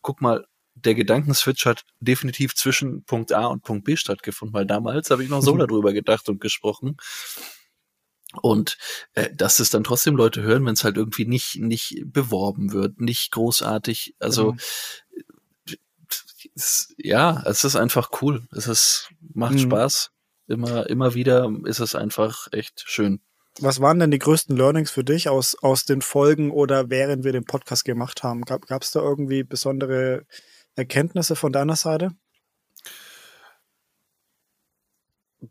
guck 0.00 0.20
mal, 0.20 0.46
der 0.84 0.94
Gedankenswitch 0.94 1.66
hat 1.66 1.84
definitiv 2.00 2.54
zwischen 2.54 3.04
Punkt 3.04 3.32
A 3.32 3.46
und 3.46 3.62
Punkt 3.62 3.84
B 3.84 3.96
stattgefunden, 3.96 4.54
weil 4.54 4.66
damals 4.66 5.10
habe 5.10 5.22
ich 5.22 5.30
noch 5.30 5.42
so 5.42 5.56
darüber 5.56 5.92
gedacht 5.92 6.28
und 6.28 6.40
gesprochen. 6.40 6.96
Und 8.42 8.78
äh, 9.14 9.34
dass 9.34 9.58
es 9.58 9.70
dann 9.70 9.84
trotzdem 9.84 10.14
Leute 10.14 10.42
hören, 10.42 10.64
wenn 10.64 10.74
es 10.74 10.84
halt 10.84 10.96
irgendwie 10.96 11.26
nicht 11.26 11.56
nicht 11.56 12.02
beworben 12.06 12.72
wird, 12.72 13.00
nicht 13.00 13.32
großartig. 13.32 14.14
Also 14.20 14.52
mhm. 14.52 14.58
es, 16.54 16.94
ja, 16.96 17.42
es 17.46 17.64
ist 17.64 17.76
einfach 17.76 18.10
cool. 18.22 18.46
Es 18.52 18.68
ist 18.68 19.10
macht 19.34 19.54
mhm. 19.54 19.58
Spaß. 19.58 20.10
Immer 20.46 20.88
immer 20.88 21.14
wieder 21.14 21.50
ist 21.64 21.80
es 21.80 21.94
einfach 21.94 22.48
echt 22.52 22.84
schön. 22.86 23.20
Was 23.58 23.80
waren 23.80 23.98
denn 23.98 24.12
die 24.12 24.20
größten 24.20 24.56
Learnings 24.56 24.92
für 24.92 25.04
dich 25.04 25.28
aus 25.28 25.56
aus 25.60 25.84
den 25.84 26.00
Folgen 26.00 26.52
oder 26.52 26.88
während 26.88 27.24
wir 27.24 27.32
den 27.32 27.44
Podcast 27.44 27.84
gemacht 27.84 28.22
haben? 28.22 28.42
Gab 28.42 28.82
es 28.82 28.92
da 28.92 29.00
irgendwie 29.00 29.42
besondere 29.42 30.24
Erkenntnisse 30.80 31.36
von 31.36 31.52
deiner 31.52 31.76
Seite? 31.76 32.10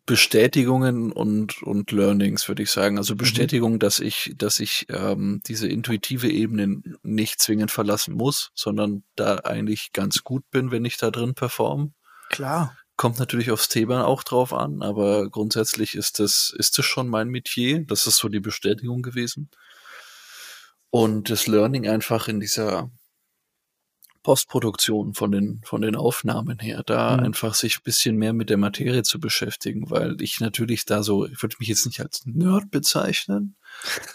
Bestätigungen 0.05 1.11
und, 1.11 1.63
und 1.63 1.91
Learnings, 1.91 2.47
würde 2.47 2.61
ich 2.61 2.69
sagen. 2.69 2.97
Also 2.97 3.15
mhm. 3.15 3.19
Bestätigung, 3.19 3.73
mhm. 3.73 3.79
dass 3.79 3.99
ich, 3.99 4.33
dass 4.37 4.59
ich 4.59 4.85
ähm, 4.89 5.41
diese 5.47 5.67
intuitive 5.67 6.29
Ebene 6.29 6.81
nicht 7.01 7.41
zwingend 7.41 7.71
verlassen 7.71 8.15
muss, 8.15 8.51
sondern 8.53 9.03
da 9.15 9.37
eigentlich 9.37 9.91
ganz 9.91 10.23
gut 10.23 10.43
bin, 10.51 10.71
wenn 10.71 10.85
ich 10.85 10.97
da 10.97 11.09
drin 11.09 11.33
performe. 11.33 11.91
Klar. 12.29 12.77
Kommt 12.97 13.17
natürlich 13.17 13.49
aufs 13.49 13.69
Thema 13.69 14.05
auch 14.05 14.23
drauf 14.23 14.53
an, 14.53 14.81
aber 14.81 15.29
grundsätzlich 15.29 15.95
ist 15.95 16.19
das, 16.19 16.53
ist 16.55 16.77
das 16.77 16.85
schon 16.85 17.07
mein 17.07 17.29
Metier. 17.29 17.83
Das 17.85 18.05
ist 18.05 18.17
so 18.17 18.29
die 18.29 18.41
Bestätigung 18.41 19.01
gewesen. 19.01 19.49
Und 20.91 21.29
das 21.29 21.47
Learning 21.47 21.87
einfach 21.87 22.27
in 22.27 22.39
dieser, 22.39 22.91
Postproduktion 24.29 25.15
von 25.15 25.31
den, 25.31 25.59
von 25.65 25.81
den 25.81 25.95
Aufnahmen 25.95 26.59
her, 26.59 26.83
da 26.85 27.17
mhm. 27.17 27.23
einfach 27.23 27.55
sich 27.55 27.77
ein 27.77 27.83
bisschen 27.83 28.15
mehr 28.15 28.31
mit 28.31 28.51
der 28.51 28.57
Materie 28.57 29.01
zu 29.01 29.19
beschäftigen, 29.19 29.89
weil 29.89 30.21
ich 30.21 30.39
natürlich 30.39 30.85
da 30.85 31.01
so, 31.01 31.25
ich 31.25 31.41
würde 31.41 31.55
mich 31.57 31.67
jetzt 31.67 31.87
nicht 31.87 31.99
als 31.99 32.27
Nerd 32.27 32.69
bezeichnen, 32.69 33.55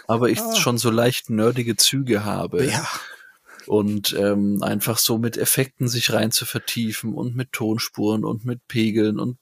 aber 0.06 0.28
ich 0.28 0.38
ah. 0.38 0.54
schon 0.54 0.78
so 0.78 0.92
leicht 0.92 1.30
nerdige 1.30 1.74
Züge 1.74 2.24
habe. 2.24 2.64
Ja. 2.64 2.86
Und 3.66 4.14
ähm, 4.16 4.62
einfach 4.62 4.98
so 4.98 5.18
mit 5.18 5.36
Effekten 5.36 5.88
sich 5.88 6.12
rein 6.12 6.30
zu 6.30 6.46
vertiefen 6.46 7.12
und 7.12 7.34
mit 7.34 7.50
Tonspuren 7.50 8.24
und 8.24 8.44
mit 8.44 8.68
Pegeln 8.68 9.18
und 9.18 9.38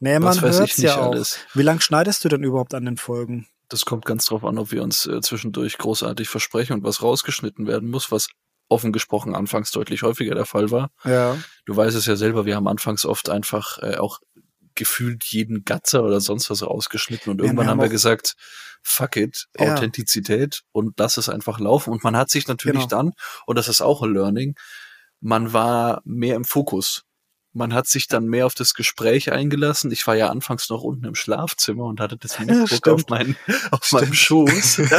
nee, 0.00 0.18
man 0.18 0.38
nicht 0.60 0.76
ja 0.76 1.00
alles. 1.00 1.38
Wie 1.54 1.62
lang 1.62 1.80
schneidest 1.80 2.22
du 2.22 2.28
denn 2.28 2.44
überhaupt 2.44 2.74
an 2.74 2.84
den 2.84 2.98
Folgen? 2.98 3.46
Das 3.70 3.86
kommt 3.86 4.04
ganz 4.04 4.26
drauf 4.26 4.44
an, 4.44 4.58
ob 4.58 4.72
wir 4.72 4.82
uns 4.82 5.06
äh, 5.06 5.22
zwischendurch 5.22 5.78
großartig 5.78 6.28
versprechen 6.28 6.74
und 6.74 6.82
was 6.82 7.02
rausgeschnitten 7.02 7.66
werden 7.66 7.88
muss, 7.88 8.12
was 8.12 8.28
offen 8.70 8.92
gesprochen 8.92 9.34
anfangs 9.34 9.70
deutlich 9.70 10.02
häufiger 10.02 10.34
der 10.34 10.46
Fall 10.46 10.70
war. 10.70 10.90
Ja. 11.04 11.36
Du 11.66 11.76
weißt 11.76 11.96
es 11.96 12.06
ja 12.06 12.16
selber, 12.16 12.46
wir 12.46 12.56
haben 12.56 12.68
anfangs 12.68 13.04
oft 13.04 13.28
einfach 13.28 13.78
äh, 13.82 13.96
auch 13.96 14.20
gefühlt 14.74 15.24
jeden 15.24 15.64
Gatzer 15.64 16.02
oder 16.04 16.20
sonst 16.20 16.48
was 16.48 16.62
rausgeschnitten 16.62 17.30
und 17.30 17.40
irgendwann 17.40 17.56
ja, 17.56 17.66
wir 17.66 17.70
haben, 17.72 17.80
haben 17.80 17.84
wir 17.86 17.90
gesagt, 17.90 18.34
fuck 18.82 19.16
it, 19.16 19.48
ja. 19.58 19.74
Authentizität 19.74 20.62
und 20.72 20.98
lass 20.98 21.16
es 21.16 21.28
einfach 21.28 21.60
laufen. 21.60 21.92
Und 21.92 22.04
man 22.04 22.16
hat 22.16 22.30
sich 22.30 22.48
natürlich 22.48 22.88
genau. 22.88 23.02
dann, 23.02 23.12
und 23.46 23.56
das 23.56 23.68
ist 23.68 23.82
auch 23.82 24.02
ein 24.02 24.14
Learning, 24.14 24.54
man 25.20 25.52
war 25.52 26.00
mehr 26.04 26.36
im 26.36 26.44
Fokus 26.44 27.04
man 27.52 27.74
hat 27.74 27.86
sich 27.86 28.06
dann 28.06 28.26
mehr 28.26 28.46
auf 28.46 28.54
das 28.54 28.74
Gespräch 28.74 29.32
eingelassen. 29.32 29.90
Ich 29.90 30.06
war 30.06 30.14
ja 30.14 30.28
anfangs 30.28 30.70
noch 30.70 30.82
unten 30.82 31.06
im 31.06 31.14
Schlafzimmer 31.14 31.84
und 31.84 32.00
hatte 32.00 32.16
das 32.16 32.38
MacBook 32.38 32.86
ja, 32.86 32.92
auf, 32.92 33.04
mein, 33.08 33.36
auf 33.70 33.90
meinem 33.92 34.12
Schoß 34.12 34.80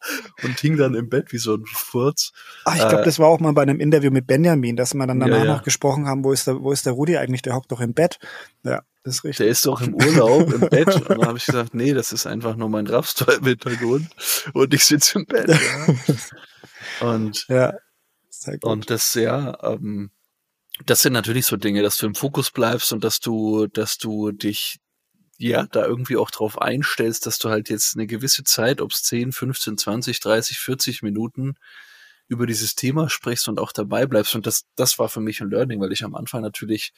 und 0.42 0.60
hing 0.60 0.76
dann 0.76 0.94
im 0.94 1.08
Bett 1.08 1.32
wie 1.32 1.38
so 1.38 1.54
ein 1.54 1.64
Furz. 1.66 2.32
Ach, 2.64 2.74
ich 2.74 2.80
glaube, 2.80 3.02
äh, 3.02 3.04
das 3.04 3.18
war 3.18 3.28
auch 3.28 3.40
mal 3.40 3.52
bei 3.52 3.62
einem 3.62 3.80
Interview 3.80 4.10
mit 4.10 4.26
Benjamin, 4.26 4.76
dass 4.76 4.94
wir 4.94 5.06
dann 5.06 5.20
danach 5.20 5.38
ja, 5.38 5.44
ja. 5.44 5.54
noch 5.54 5.62
gesprochen 5.62 6.06
haben, 6.06 6.24
wo 6.24 6.32
ist 6.32 6.46
der, 6.46 6.60
wo 6.60 6.72
ist 6.72 6.86
der 6.86 6.92
Rudi 6.92 7.16
eigentlich? 7.16 7.42
Der 7.42 7.54
hockt 7.54 7.72
doch 7.72 7.80
im 7.80 7.94
Bett. 7.94 8.18
Ja, 8.64 8.82
das 9.02 9.16
ist 9.16 9.24
richtig. 9.24 9.44
Der 9.44 9.48
ist 9.48 9.64
doch 9.64 9.80
im 9.80 9.94
Urlaub 9.94 10.52
im 10.52 10.68
Bett. 10.68 10.94
Und 10.94 11.10
dann 11.10 11.26
habe 11.26 11.38
ich 11.38 11.46
gesagt, 11.46 11.74
nee, 11.74 11.94
das 11.94 12.12
ist 12.12 12.26
einfach 12.26 12.56
nur 12.56 12.68
mein 12.68 12.86
Rapstall 12.86 13.36
im 13.36 13.46
Hintergrund 13.46 14.08
und 14.52 14.74
ich 14.74 14.84
sitze 14.84 15.20
im 15.20 15.26
Bett. 15.26 15.48
Ja. 15.48 17.08
Und, 17.08 17.46
ja, 17.48 17.74
und 18.62 18.90
das, 18.90 19.14
ja, 19.14 19.56
ähm, 19.62 20.10
das 20.86 21.00
sind 21.00 21.12
natürlich 21.12 21.46
so 21.46 21.56
Dinge, 21.56 21.82
dass 21.82 21.96
du 21.96 22.06
im 22.06 22.14
Fokus 22.14 22.50
bleibst 22.50 22.92
und 22.92 23.04
dass 23.04 23.20
du, 23.20 23.66
dass 23.66 23.98
du 23.98 24.32
dich 24.32 24.78
ja 25.38 25.66
da 25.66 25.84
irgendwie 25.86 26.16
auch 26.16 26.30
drauf 26.30 26.60
einstellst, 26.60 27.26
dass 27.26 27.38
du 27.38 27.48
halt 27.48 27.68
jetzt 27.70 27.96
eine 27.96 28.06
gewisse 28.06 28.44
Zeit, 28.44 28.80
ob 28.80 28.92
es 28.92 29.02
10, 29.04 29.32
15, 29.32 29.78
20, 29.78 30.20
30, 30.20 30.58
40 30.58 31.02
Minuten 31.02 31.54
über 32.28 32.46
dieses 32.46 32.74
Thema 32.74 33.08
sprichst 33.08 33.48
und 33.48 33.58
auch 33.60 33.72
dabei 33.72 34.06
bleibst. 34.06 34.34
Und 34.34 34.46
das, 34.46 34.64
das 34.76 34.98
war 34.98 35.08
für 35.08 35.20
mich 35.20 35.40
ein 35.40 35.50
Learning, 35.50 35.80
weil 35.80 35.92
ich 35.92 36.04
am 36.04 36.14
Anfang 36.14 36.42
natürlich 36.42 36.92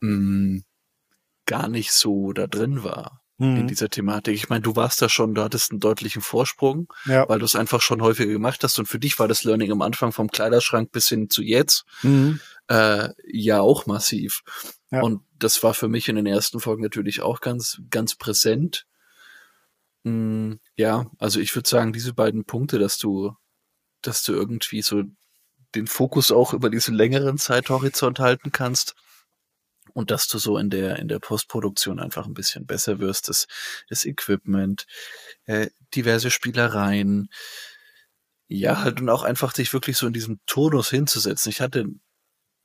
mh, 0.00 0.56
mm, 0.58 0.64
gar 1.46 1.68
nicht 1.68 1.92
so 1.92 2.32
da 2.32 2.46
drin 2.46 2.84
war 2.84 3.21
mhm. 3.38 3.56
in 3.56 3.68
dieser 3.68 3.88
Thematik. 3.88 4.34
Ich 4.34 4.48
meine, 4.48 4.62
du 4.62 4.76
warst 4.76 5.02
da 5.02 5.08
schon, 5.08 5.34
du 5.34 5.42
hattest 5.42 5.70
einen 5.70 5.80
deutlichen 5.80 6.22
Vorsprung, 6.22 6.92
ja. 7.06 7.28
weil 7.28 7.38
du 7.38 7.44
es 7.44 7.56
einfach 7.56 7.80
schon 7.80 8.02
häufiger 8.02 8.32
gemacht 8.32 8.62
hast 8.64 8.78
und 8.78 8.86
für 8.86 8.98
dich 8.98 9.18
war 9.18 9.28
das 9.28 9.44
Learning 9.44 9.72
am 9.72 9.82
Anfang 9.82 10.12
vom 10.12 10.30
Kleiderschrank 10.30 10.92
bis 10.92 11.08
hin 11.08 11.30
zu 11.30 11.42
jetzt 11.42 11.84
mhm. 12.02 12.40
äh, 12.68 13.08
ja 13.26 13.60
auch 13.60 13.86
massiv. 13.86 14.42
Ja. 14.90 15.00
Und 15.00 15.22
das 15.38 15.62
war 15.62 15.74
für 15.74 15.88
mich 15.88 16.08
in 16.08 16.16
den 16.16 16.26
ersten 16.26 16.60
Folgen 16.60 16.82
natürlich 16.82 17.22
auch 17.22 17.40
ganz, 17.40 17.80
ganz 17.90 18.14
präsent. 18.14 18.86
Mm, 20.04 20.54
ja, 20.76 21.06
also 21.18 21.40
ich 21.40 21.54
würde 21.54 21.68
sagen, 21.68 21.92
diese 21.92 22.12
beiden 22.12 22.44
Punkte, 22.44 22.78
dass 22.78 22.98
du, 22.98 23.34
dass 24.02 24.22
du 24.22 24.32
irgendwie 24.32 24.82
so 24.82 25.02
den 25.74 25.86
Fokus 25.86 26.30
auch 26.30 26.52
über 26.52 26.70
diesen 26.70 26.94
längeren 26.94 27.38
Zeithorizont 27.38 28.20
halten 28.20 28.52
kannst, 28.52 28.94
und 29.94 30.10
dass 30.10 30.28
du 30.28 30.38
so 30.38 30.58
in 30.58 30.70
der 30.70 30.98
in 30.98 31.08
der 31.08 31.18
Postproduktion 31.18 32.00
einfach 32.00 32.26
ein 32.26 32.34
bisschen 32.34 32.66
besser 32.66 32.98
wirst, 32.98 33.28
das, 33.28 33.46
das 33.88 34.04
Equipment, 34.04 34.86
äh, 35.46 35.68
diverse 35.94 36.30
Spielereien, 36.30 37.28
ja 38.48 38.82
halt 38.82 39.00
und 39.00 39.08
auch 39.08 39.22
einfach 39.22 39.52
dich 39.52 39.72
wirklich 39.72 39.96
so 39.96 40.06
in 40.06 40.12
diesem 40.12 40.40
Tonus 40.46 40.90
hinzusetzen. 40.90 41.50
Ich 41.50 41.60
hatte 41.60 41.86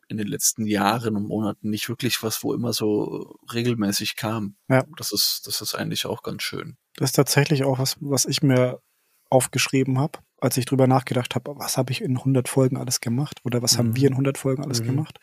in 0.09 0.17
den 0.17 0.27
letzten 0.27 0.65
Jahren 0.65 1.15
und 1.15 1.27
Monaten 1.27 1.69
nicht 1.69 1.89
wirklich 1.89 2.23
was, 2.23 2.43
wo 2.43 2.53
immer 2.53 2.71
so 2.73 3.37
regelmäßig 3.53 4.15
kam. 4.15 4.55
Ja. 4.69 4.85
Das 4.97 5.11
ist 5.11 5.47
das 5.47 5.61
ist 5.61 5.75
eigentlich 5.75 6.05
auch 6.05 6.23
ganz 6.23 6.43
schön. 6.43 6.77
Das 6.95 7.09
ist 7.09 7.15
tatsächlich 7.15 7.63
auch 7.63 7.79
was, 7.79 7.97
was 7.99 8.25
ich 8.25 8.41
mir 8.41 8.81
aufgeschrieben 9.29 9.99
habe, 9.99 10.19
als 10.39 10.57
ich 10.57 10.65
drüber 10.65 10.87
nachgedacht 10.87 11.35
habe, 11.35 11.55
was 11.57 11.77
habe 11.77 11.91
ich 11.91 12.01
in 12.01 12.17
100 12.17 12.47
Folgen 12.47 12.77
alles 12.77 13.01
gemacht 13.01 13.39
oder 13.43 13.61
was 13.61 13.73
mhm. 13.73 13.77
haben 13.79 13.95
wir 13.95 14.07
in 14.07 14.13
100 14.13 14.37
Folgen 14.37 14.63
alles 14.63 14.81
mhm. 14.81 14.85
gemacht. 14.85 15.19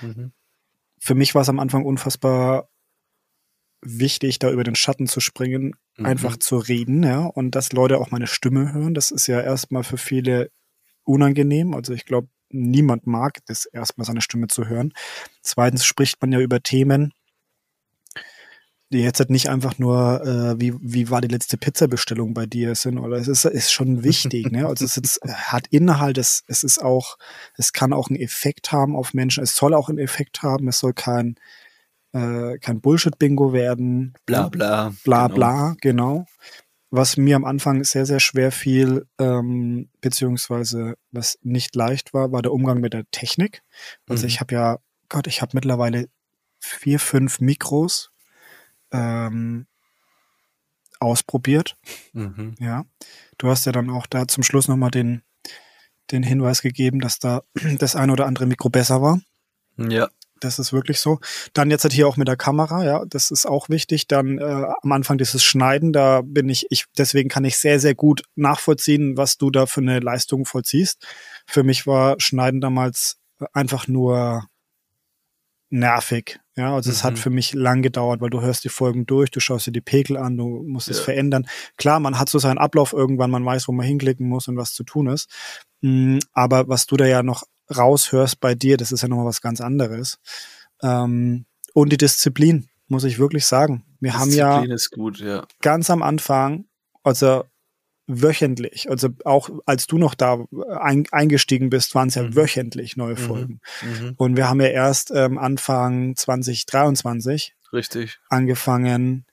Mhm. 0.00 0.32
Für 1.04 1.14
mich 1.14 1.34
war 1.34 1.42
es 1.42 1.50
am 1.50 1.60
Anfang 1.60 1.84
unfassbar 1.84 2.70
wichtig, 3.82 4.38
da 4.38 4.50
über 4.50 4.64
den 4.64 4.74
Schatten 4.74 5.06
zu 5.06 5.20
springen, 5.20 5.74
mhm. 5.98 6.06
einfach 6.06 6.38
zu 6.38 6.56
reden, 6.56 7.02
ja, 7.02 7.26
und 7.26 7.50
dass 7.50 7.72
Leute 7.72 7.98
auch 7.98 8.10
meine 8.10 8.26
Stimme 8.26 8.72
hören. 8.72 8.94
Das 8.94 9.10
ist 9.10 9.26
ja 9.26 9.38
erstmal 9.42 9.84
für 9.84 9.98
viele 9.98 10.50
unangenehm. 11.04 11.74
Also 11.74 11.92
ich 11.92 12.06
glaube, 12.06 12.28
niemand 12.48 13.06
mag 13.06 13.44
das 13.44 13.66
erstmal 13.66 14.06
seine 14.06 14.22
Stimme 14.22 14.46
zu 14.46 14.66
hören. 14.66 14.94
Zweitens 15.42 15.84
spricht 15.84 16.22
man 16.22 16.32
ja 16.32 16.40
über 16.40 16.62
Themen, 16.62 17.12
jetzt 19.02 19.18
halt 19.18 19.30
nicht 19.30 19.48
einfach 19.48 19.78
nur, 19.78 20.22
äh, 20.24 20.60
wie, 20.60 20.74
wie 20.80 21.10
war 21.10 21.20
die 21.20 21.28
letzte 21.28 21.56
Pizza-Bestellung 21.56 22.34
bei 22.34 22.46
dir 22.46 22.74
sind, 22.74 22.98
oder 22.98 23.16
es 23.16 23.28
ist, 23.28 23.44
ist 23.44 23.72
schon 23.72 24.04
wichtig, 24.04 24.50
ne? 24.50 24.66
Also 24.66 24.84
es 24.84 24.96
ist, 24.96 25.20
hat 25.24 25.66
Inhalt, 25.68 26.18
es, 26.18 26.44
es 26.46 26.62
ist 26.62 26.82
auch, 26.82 27.16
es 27.56 27.72
kann 27.72 27.92
auch 27.92 28.08
einen 28.08 28.20
Effekt 28.20 28.72
haben 28.72 28.96
auf 28.96 29.14
Menschen, 29.14 29.42
es 29.42 29.56
soll 29.56 29.74
auch 29.74 29.88
einen 29.88 29.98
Effekt 29.98 30.42
haben, 30.42 30.68
es 30.68 30.78
soll 30.78 30.92
kein, 30.92 31.36
äh, 32.12 32.58
kein 32.58 32.80
Bullshit-Bingo 32.80 33.52
werden. 33.52 34.14
Bla 34.26 34.48
bla. 34.48 34.92
Bla 35.04 35.26
genau. 35.26 35.34
bla, 35.34 35.76
genau. 35.80 36.26
Was 36.90 37.16
mir 37.16 37.34
am 37.34 37.44
Anfang 37.44 37.82
sehr, 37.82 38.06
sehr 38.06 38.20
schwer 38.20 38.52
fiel, 38.52 39.06
ähm, 39.18 39.88
beziehungsweise 40.00 40.94
was 41.10 41.38
nicht 41.42 41.74
leicht 41.74 42.14
war, 42.14 42.30
war 42.30 42.40
der 42.40 42.52
Umgang 42.52 42.80
mit 42.80 42.92
der 42.92 43.04
Technik. 43.10 43.62
Also 44.08 44.22
mhm. 44.22 44.28
ich 44.28 44.40
habe 44.40 44.54
ja, 44.54 44.78
Gott, 45.08 45.26
ich 45.26 45.42
habe 45.42 45.50
mittlerweile 45.54 46.06
vier, 46.60 47.00
fünf 47.00 47.40
Mikros 47.40 48.12
ähm, 48.94 49.66
ausprobiert. 51.00 51.76
Mhm. 52.12 52.54
Ja. 52.58 52.84
Du 53.38 53.48
hast 53.48 53.66
ja 53.66 53.72
dann 53.72 53.90
auch 53.90 54.06
da 54.06 54.26
zum 54.28 54.42
Schluss 54.42 54.68
nochmal 54.68 54.90
den, 54.90 55.22
den 56.10 56.22
Hinweis 56.22 56.62
gegeben, 56.62 57.00
dass 57.00 57.18
da 57.18 57.42
das 57.78 57.96
eine 57.96 58.12
oder 58.12 58.26
andere 58.26 58.46
Mikro 58.46 58.70
besser 58.70 59.02
war. 59.02 59.20
Ja. 59.76 60.08
Das 60.40 60.58
ist 60.58 60.72
wirklich 60.72 60.98
so. 60.98 61.20
Dann 61.54 61.70
jetzt 61.70 61.84
halt 61.84 61.94
hier 61.94 62.06
auch 62.06 62.16
mit 62.16 62.28
der 62.28 62.36
Kamera, 62.36 62.84
ja, 62.84 63.04
das 63.06 63.30
ist 63.30 63.46
auch 63.46 63.68
wichtig. 63.68 64.08
Dann 64.08 64.38
äh, 64.38 64.66
am 64.82 64.92
Anfang 64.92 65.16
dieses 65.16 65.42
Schneiden, 65.42 65.92
da 65.92 66.22
bin 66.22 66.48
ich, 66.48 66.66
ich, 66.70 66.84
deswegen 66.98 67.28
kann 67.28 67.44
ich 67.44 67.56
sehr, 67.56 67.80
sehr 67.80 67.94
gut 67.94 68.22
nachvollziehen, 68.34 69.16
was 69.16 69.38
du 69.38 69.50
da 69.50 69.66
für 69.66 69.80
eine 69.80 70.00
Leistung 70.00 70.44
vollziehst. 70.44 71.06
Für 71.46 71.62
mich 71.62 71.86
war 71.86 72.16
Schneiden 72.18 72.60
damals 72.60 73.18
einfach 73.52 73.88
nur 73.88 74.46
nervig. 75.74 76.38
Ja, 76.56 76.74
also 76.74 76.88
mhm. 76.88 76.94
es 76.94 77.04
hat 77.04 77.14
mhm. 77.14 77.18
für 77.18 77.30
mich 77.30 77.52
lang 77.52 77.82
gedauert, 77.82 78.20
weil 78.20 78.30
du 78.30 78.40
hörst 78.40 78.64
die 78.64 78.68
Folgen 78.68 79.06
durch, 79.06 79.30
du 79.30 79.40
schaust 79.40 79.66
dir 79.66 79.72
die 79.72 79.80
Pegel 79.80 80.16
an, 80.16 80.36
du 80.36 80.62
musst 80.66 80.86
ja. 80.86 80.92
es 80.92 81.00
verändern. 81.00 81.46
Klar, 81.76 82.00
man 82.00 82.18
hat 82.18 82.28
so 82.28 82.38
seinen 82.38 82.58
Ablauf 82.58 82.92
irgendwann, 82.92 83.30
man 83.30 83.44
weiß, 83.44 83.68
wo 83.68 83.72
man 83.72 83.84
hinklicken 83.84 84.28
muss 84.28 84.46
und 84.48 84.56
was 84.56 84.72
zu 84.72 84.84
tun 84.84 85.08
ist. 85.08 85.28
Mm, 85.80 86.18
aber 86.32 86.68
was 86.68 86.86
du 86.86 86.96
da 86.96 87.06
ja 87.06 87.22
noch 87.22 87.42
raushörst 87.74 88.40
bei 88.40 88.54
dir, 88.54 88.76
das 88.76 88.92
ist 88.92 89.02
ja 89.02 89.08
nochmal 89.08 89.26
was 89.26 89.40
ganz 89.40 89.60
anderes. 89.60 90.18
Ähm, 90.80 91.44
und 91.72 91.90
die 91.90 91.96
Disziplin, 91.96 92.68
muss 92.86 93.04
ich 93.04 93.18
wirklich 93.18 93.46
sagen. 93.46 93.84
Wir 93.98 94.12
Disziplin 94.12 94.42
haben 94.42 94.68
ja, 94.68 94.76
gut, 94.92 95.18
ja, 95.18 95.46
ganz 95.60 95.90
am 95.90 96.02
Anfang, 96.02 96.66
also 97.02 97.44
wöchentlich. 98.06 98.90
Also 98.90 99.08
auch 99.24 99.50
als 99.66 99.86
du 99.86 99.98
noch 99.98 100.14
da 100.14 100.44
ein, 100.78 101.06
eingestiegen 101.10 101.70
bist, 101.70 101.94
waren 101.94 102.08
es 102.08 102.14
ja 102.14 102.22
mhm. 102.22 102.36
wöchentlich 102.36 102.96
neue 102.96 103.14
mhm. 103.14 103.18
Folgen. 103.18 103.60
Mhm. 103.82 104.14
Und 104.16 104.36
wir 104.36 104.48
haben 104.48 104.60
ja 104.60 104.68
erst 104.68 105.10
ähm, 105.14 105.38
Anfang 105.38 106.14
2023 106.16 107.54
Richtig. 107.72 108.18
angefangen, 108.28 109.26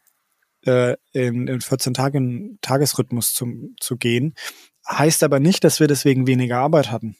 äh, 0.65 0.95
in, 1.12 1.47
in 1.47 1.62
14 1.62 1.93
Tagen 1.93 2.60
Tagesrhythmus 2.62 3.34
zum, 3.34 3.75
zu 3.79 3.97
gehen. 3.97 4.36
Heißt 4.89 5.23
aber 5.23 5.39
nicht, 5.39 5.63
dass 5.63 5.79
wir 5.79 5.88
deswegen 5.88 6.27
weniger 6.27 6.57
Arbeit 6.57 6.91
hatten. 6.91 7.15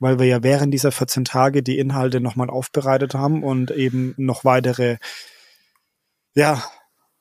Weil 0.00 0.18
wir 0.18 0.26
ja 0.26 0.42
während 0.42 0.72
dieser 0.72 0.92
14 0.92 1.24
Tage 1.24 1.62
die 1.62 1.78
Inhalte 1.78 2.20
nochmal 2.20 2.50
aufbereitet 2.50 3.14
haben 3.14 3.42
und 3.42 3.72
eben 3.72 4.14
noch 4.16 4.44
weitere, 4.44 4.98
ja, 6.34 6.62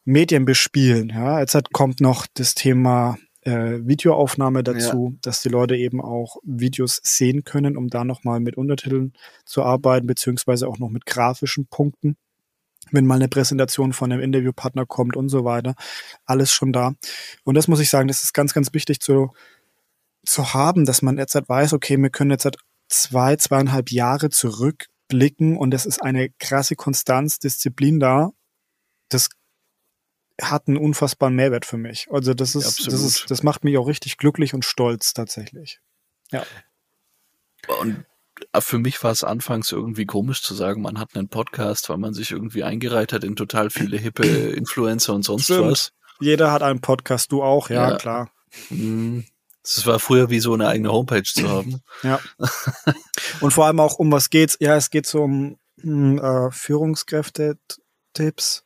Medien 0.06 0.46
bespielen. 0.46 1.10
Ja, 1.10 1.40
jetzt 1.40 1.56
hat, 1.56 1.74
kommt 1.74 2.02
noch 2.02 2.28
das 2.34 2.54
Thema 2.56 3.18
äh, 3.48 3.88
Videoaufnahme 3.88 4.62
dazu, 4.62 5.12
ja. 5.14 5.20
dass 5.22 5.42
die 5.42 5.50
Leute 5.50 5.78
eben 5.78 6.02
auch 6.02 6.38
Videos 6.44 7.00
sehen 7.02 7.46
können, 7.46 7.78
um 7.78 7.88
da 7.88 8.04
nochmal 8.04 8.42
mit 8.42 8.58
Untertiteln 8.58 9.14
zu 9.46 9.64
arbeiten, 9.64 10.06
beziehungsweise 10.06 10.68
auch 10.68 10.78
noch 10.78 10.90
mit 10.90 11.06
grafischen 11.06 11.68
Punkten 11.68 12.18
wenn 12.92 13.06
mal 13.06 13.16
eine 13.16 13.28
Präsentation 13.28 13.92
von 13.92 14.14
einem 14.14 14.22
Interviewpartner 14.22 14.86
kommt 14.86 15.18
und 15.18 15.28
so 15.28 15.44
weiter. 15.44 15.76
Alles 16.26 16.54
schon 16.54 16.72
da. 16.72 16.94
Und 17.44 17.56
das 17.56 17.68
muss 17.68 17.82
ich 17.82 17.90
sagen, 17.90 18.08
das 18.08 18.24
ist 18.24 18.34
ganz, 18.34 18.54
ganz 18.54 18.74
wichtig 18.74 19.02
zu, 19.02 19.34
zu 20.26 20.54
haben, 20.54 20.86
dass 20.86 21.02
man 21.02 21.18
jetzt 21.18 21.36
halt 21.36 21.50
weiß, 21.50 21.74
okay, 21.74 21.98
wir 21.98 22.10
können 22.10 22.32
jetzt 22.32 22.46
halt 22.46 22.56
zwei, 22.88 23.36
zweieinhalb 23.36 23.92
Jahre 23.92 24.30
zurückblicken 24.30 25.58
und 25.58 25.74
es 25.74 25.86
ist 25.86 26.02
eine 26.02 26.30
krasse 26.40 26.78
Konstanz, 26.78 27.40
Disziplin 27.40 28.00
da. 28.00 28.32
Das 29.10 29.30
hat 30.42 30.68
einen 30.68 30.78
unfassbaren 30.78 31.36
Mehrwert 31.36 31.66
für 31.66 31.78
mich. 31.78 32.08
Also 32.12 32.34
das 32.34 32.56
ist, 32.56 32.80
ja, 32.80 32.92
das 32.92 33.02
ist, 33.02 33.32
das 33.32 33.44
macht 33.44 33.64
mich 33.64 33.78
auch 33.78 33.88
richtig 33.88 34.18
glücklich 34.18 34.54
und 34.54 34.66
stolz 34.66 35.14
tatsächlich. 35.14 35.80
Ja. 36.32 36.44
Und 37.80 38.06
äh, 38.52 38.62
für 38.62 38.78
mich 38.78 39.04
war 39.04 39.12
es 39.12 39.24
anfangs 39.24 39.72
irgendwie 39.72 40.06
komisch 40.06 40.44
zu 40.44 40.54
sagen, 40.54 40.82
man 40.82 41.00
hat 41.00 41.16
einen 41.16 41.30
Podcast, 41.30 41.90
weil 41.90 41.98
man 41.98 42.14
sich 42.14 42.32
irgendwie 42.32 42.64
eingereiht 42.64 43.14
hat 43.14 43.24
in 43.24 43.36
total 43.36 43.70
viele 43.70 43.98
hippe 43.98 44.28
Influencer 44.56 45.14
und 45.14 45.24
sonst 45.24 45.46
Stimmt. 45.46 45.72
was. 45.72 45.94
Jeder 46.20 46.52
hat 46.52 46.64
einen 46.64 46.82
Podcast, 46.82 47.32
du 47.32 47.44
auch, 47.44 47.70
ja, 47.70 47.92
ja. 47.92 47.98
klar. 47.98 48.32
Mhm. 48.70 49.26
Es 49.64 49.86
war 49.86 50.00
früher 50.00 50.30
wie 50.30 50.40
so 50.40 50.54
eine 50.54 50.68
eigene 50.68 50.92
Homepage 50.92 51.24
zu 51.24 51.50
haben. 51.50 51.82
Ja. 52.04 52.20
Und 53.42 53.52
vor 53.52 53.66
allem 53.66 53.80
auch 53.80 53.96
um 53.96 54.12
was 54.12 54.30
geht's? 54.30 54.56
Ja, 54.60 54.76
es 54.76 54.92
geht 54.92 55.08
so 55.08 55.24
um 55.24 55.58
hm, 55.82 56.20
äh, 56.20 56.52
Führungskräfte-Tipps. 56.52 58.66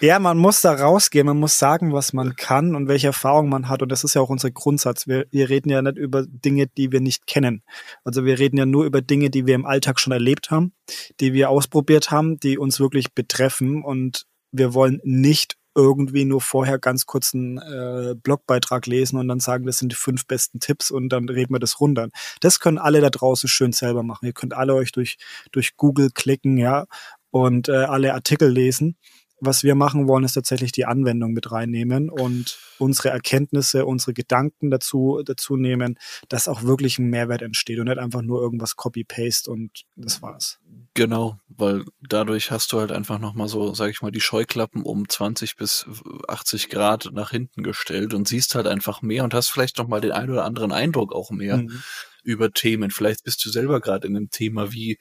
ja, 0.00 0.18
man 0.18 0.38
muss 0.38 0.60
da 0.60 0.72
rausgehen, 0.72 1.26
man 1.26 1.38
muss 1.38 1.58
sagen, 1.58 1.92
was 1.92 2.12
man 2.12 2.36
kann 2.36 2.74
und 2.74 2.88
welche 2.88 3.08
Erfahrung 3.08 3.48
man 3.48 3.68
hat. 3.68 3.82
Und 3.82 3.90
das 3.90 4.04
ist 4.04 4.14
ja 4.14 4.20
auch 4.20 4.30
unser 4.30 4.50
Grundsatz. 4.50 5.06
Wir, 5.06 5.26
wir 5.30 5.48
reden 5.48 5.70
ja 5.70 5.82
nicht 5.82 5.98
über 5.98 6.24
Dinge, 6.26 6.66
die 6.66 6.92
wir 6.92 7.00
nicht 7.00 7.26
kennen. 7.26 7.62
Also 8.04 8.24
wir 8.24 8.38
reden 8.38 8.56
ja 8.56 8.66
nur 8.66 8.84
über 8.84 9.02
Dinge, 9.02 9.30
die 9.30 9.46
wir 9.46 9.54
im 9.54 9.66
Alltag 9.66 10.00
schon 10.00 10.12
erlebt 10.12 10.50
haben, 10.50 10.72
die 11.20 11.32
wir 11.32 11.50
ausprobiert 11.50 12.10
haben, 12.10 12.38
die 12.38 12.58
uns 12.58 12.80
wirklich 12.80 13.12
betreffen. 13.14 13.82
Und 13.84 14.26
wir 14.52 14.74
wollen 14.74 15.00
nicht 15.04 15.59
irgendwie 15.74 16.24
nur 16.24 16.40
vorher 16.40 16.78
ganz 16.78 17.06
kurz 17.06 17.34
einen 17.34 17.58
äh, 17.58 18.14
Blogbeitrag 18.20 18.86
lesen 18.86 19.18
und 19.18 19.28
dann 19.28 19.40
sagen, 19.40 19.66
das 19.66 19.78
sind 19.78 19.92
die 19.92 19.96
fünf 19.96 20.26
besten 20.26 20.60
Tipps 20.60 20.90
und 20.90 21.08
dann 21.10 21.28
reden 21.28 21.54
wir 21.54 21.60
das 21.60 21.80
runter. 21.80 22.08
Das 22.40 22.60
können 22.60 22.78
alle 22.78 23.00
da 23.00 23.10
draußen 23.10 23.48
schön 23.48 23.72
selber 23.72 24.02
machen. 24.02 24.26
Ihr 24.26 24.32
könnt 24.32 24.54
alle 24.54 24.74
euch 24.74 24.92
durch, 24.92 25.16
durch 25.52 25.76
Google 25.76 26.10
klicken, 26.12 26.56
ja, 26.58 26.86
und 27.30 27.68
äh, 27.68 27.84
alle 27.84 28.14
Artikel 28.14 28.50
lesen 28.50 28.96
was 29.40 29.64
wir 29.64 29.74
machen 29.74 30.06
wollen, 30.08 30.24
ist 30.24 30.34
tatsächlich 30.34 30.72
die 30.72 30.86
Anwendung 30.86 31.32
mit 31.32 31.50
reinnehmen 31.50 32.10
und 32.10 32.58
unsere 32.78 33.10
Erkenntnisse, 33.10 33.86
unsere 33.86 34.12
Gedanken 34.12 34.70
dazu, 34.70 35.22
dazu 35.24 35.56
nehmen, 35.56 35.98
dass 36.28 36.48
auch 36.48 36.62
wirklich 36.62 36.98
ein 36.98 37.08
Mehrwert 37.10 37.42
entsteht 37.42 37.78
und 37.78 37.86
nicht 37.86 37.98
einfach 37.98 38.22
nur 38.22 38.40
irgendwas 38.40 38.76
Copy-Paste 38.76 39.50
und 39.50 39.84
das 39.96 40.22
war's. 40.22 40.58
Genau, 40.94 41.38
weil 41.48 41.84
dadurch 42.00 42.50
hast 42.50 42.72
du 42.72 42.80
halt 42.80 42.90
einfach 42.90 43.18
nochmal 43.18 43.48
so, 43.48 43.74
sag 43.74 43.90
ich 43.90 44.02
mal, 44.02 44.10
die 44.10 44.20
Scheuklappen 44.20 44.82
um 44.82 45.08
20 45.08 45.56
bis 45.56 45.86
80 46.26 46.68
Grad 46.68 47.10
nach 47.12 47.30
hinten 47.30 47.62
gestellt 47.62 48.12
und 48.12 48.26
siehst 48.26 48.54
halt 48.54 48.66
einfach 48.66 49.00
mehr 49.00 49.24
und 49.24 49.32
hast 49.32 49.50
vielleicht 49.50 49.78
nochmal 49.78 50.00
den 50.00 50.12
einen 50.12 50.30
oder 50.30 50.44
anderen 50.44 50.72
Eindruck 50.72 51.14
auch 51.14 51.30
mehr 51.30 51.58
mhm. 51.58 51.82
über 52.24 52.50
Themen. 52.50 52.90
Vielleicht 52.90 53.24
bist 53.24 53.44
du 53.44 53.50
selber 53.50 53.80
gerade 53.80 54.08
in 54.08 54.16
einem 54.16 54.30
Thema 54.30 54.72
wie 54.72 54.98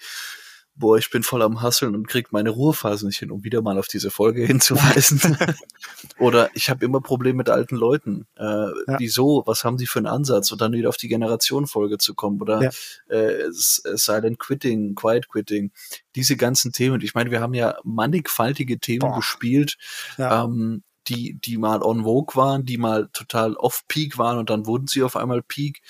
boah, 0.80 0.98
ich 0.98 1.10
bin 1.10 1.24
voll 1.24 1.42
am 1.42 1.62
Hasseln 1.62 1.94
und 1.94 2.08
krieg 2.08 2.32
meine 2.32 2.50
Ruhephase 2.50 3.06
nicht 3.06 3.20
hin, 3.20 3.32
um 3.32 3.44
wieder 3.44 3.62
mal 3.62 3.78
auf 3.78 3.88
diese 3.88 4.10
Folge 4.10 4.44
hinzuweisen. 4.46 5.38
Oder 6.18 6.50
ich 6.54 6.70
habe 6.70 6.84
immer 6.84 7.02
Probleme 7.02 7.38
mit 7.38 7.50
alten 7.50 7.76
Leuten. 7.76 8.26
Äh, 8.36 8.44
ja. 8.44 8.98
Wieso? 8.98 9.44
Was 9.46 9.64
haben 9.64 9.78
die 9.78 9.86
für 9.86 10.00
einen 10.00 10.08
Ansatz? 10.08 10.52
Und 10.52 10.62
dann 10.62 10.72
wieder 10.72 10.90
auf 10.90 10.98
die 10.98 11.10
Generation-Folge 11.10 11.98
zu 11.98 12.16
kommen. 12.16 12.42
Oder 12.42 12.64
ja. 12.64 12.70
äh, 13.16 13.48
Silent 13.52 14.40
Quitting, 14.40 14.96
Quiet 14.96 15.28
Quitting. 15.28 15.72
Diese 16.16 16.38
ganzen 16.38 16.72
Themen. 16.72 17.02
Ich 17.02 17.14
meine, 17.14 17.30
wir 17.30 17.42
haben 17.42 17.54
ja 17.54 17.78
mannigfaltige 17.84 18.80
Themen 18.80 19.10
boah. 19.10 19.16
gespielt. 19.18 19.78
Ja. 20.18 20.46
Ähm, 20.46 20.84
die, 21.08 21.40
die 21.40 21.58
mal 21.58 21.82
on 21.82 22.04
vogue 22.04 22.36
waren, 22.36 22.66
die 22.66 22.78
mal 22.78 23.10
total 23.14 23.56
off-peak 23.56 24.18
waren 24.18 24.38
und 24.38 24.50
dann 24.50 24.68
wurden 24.68 24.88
sie 24.88 25.02
auf 25.02 25.16
einmal 25.16 25.42
peak. 25.42 25.82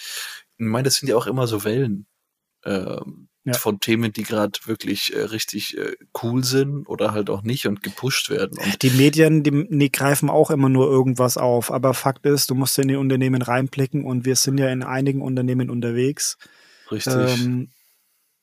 Ich 0.58 0.66
meine, 0.66 0.84
das 0.84 0.96
sind 0.96 1.10
ja 1.10 1.18
auch 1.18 1.28
immer 1.28 1.46
so 1.46 1.64
Wellen. 1.64 2.08
Ähm, 2.64 3.28
ja. 3.54 3.58
von 3.58 3.80
Themen, 3.80 4.12
die 4.14 4.24
gerade 4.24 4.60
wirklich 4.66 5.14
äh, 5.16 5.22
richtig 5.22 5.78
äh, 5.78 5.96
cool 6.22 6.44
sind 6.44 6.88
oder 6.88 7.12
halt 7.12 7.30
auch 7.30 7.42
nicht 7.42 7.68
und 7.68 7.84
gepusht 7.84 8.30
werden. 8.30 8.58
Und 8.58 8.82
die 8.82 8.90
Medien, 8.92 9.44
die, 9.44 9.68
die 9.70 9.92
greifen 9.92 10.30
auch 10.30 10.52
immer 10.52 10.70
nur 10.70 10.90
irgendwas 10.90 11.38
auf. 11.38 11.72
Aber 11.72 11.94
Fakt 11.94 12.26
ist, 12.26 12.50
du 12.50 12.56
musst 12.56 12.78
in 12.80 12.88
die 12.88 12.96
Unternehmen 12.96 13.42
reinblicken 13.42 14.04
und 14.04 14.26
wir 14.26 14.36
sind 14.36 14.58
ja 14.58 14.70
in 14.70 14.84
einigen 14.84 15.22
Unternehmen 15.22 15.70
unterwegs. 15.70 16.38
Richtig. 16.92 17.14
Ähm, 17.14 17.70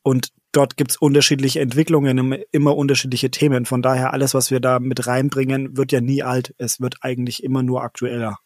und 0.03 0.29
dort 0.53 0.77
gibt's 0.77 0.97
unterschiedliche 0.97 1.61
Entwicklungen, 1.61 2.33
immer 2.53 2.77
unterschiedliche 2.77 3.31
Themen. 3.31 3.67
Von 3.67 3.83
daher, 3.83 4.13
alles, 4.13 4.35
was 4.35 4.51
wir 4.51 4.61
da 4.61 4.79
mit 4.79 5.07
reinbringen, 5.07 5.77
wird 5.77 5.93
ja 5.93 6.01
nie 6.01 6.23
alt. 6.23 6.55
Es 6.59 6.81
wird 6.81 6.97
eigentlich 7.01 7.43
immer 7.43 7.63
nur 7.63 7.83
aktueller. 7.83 8.39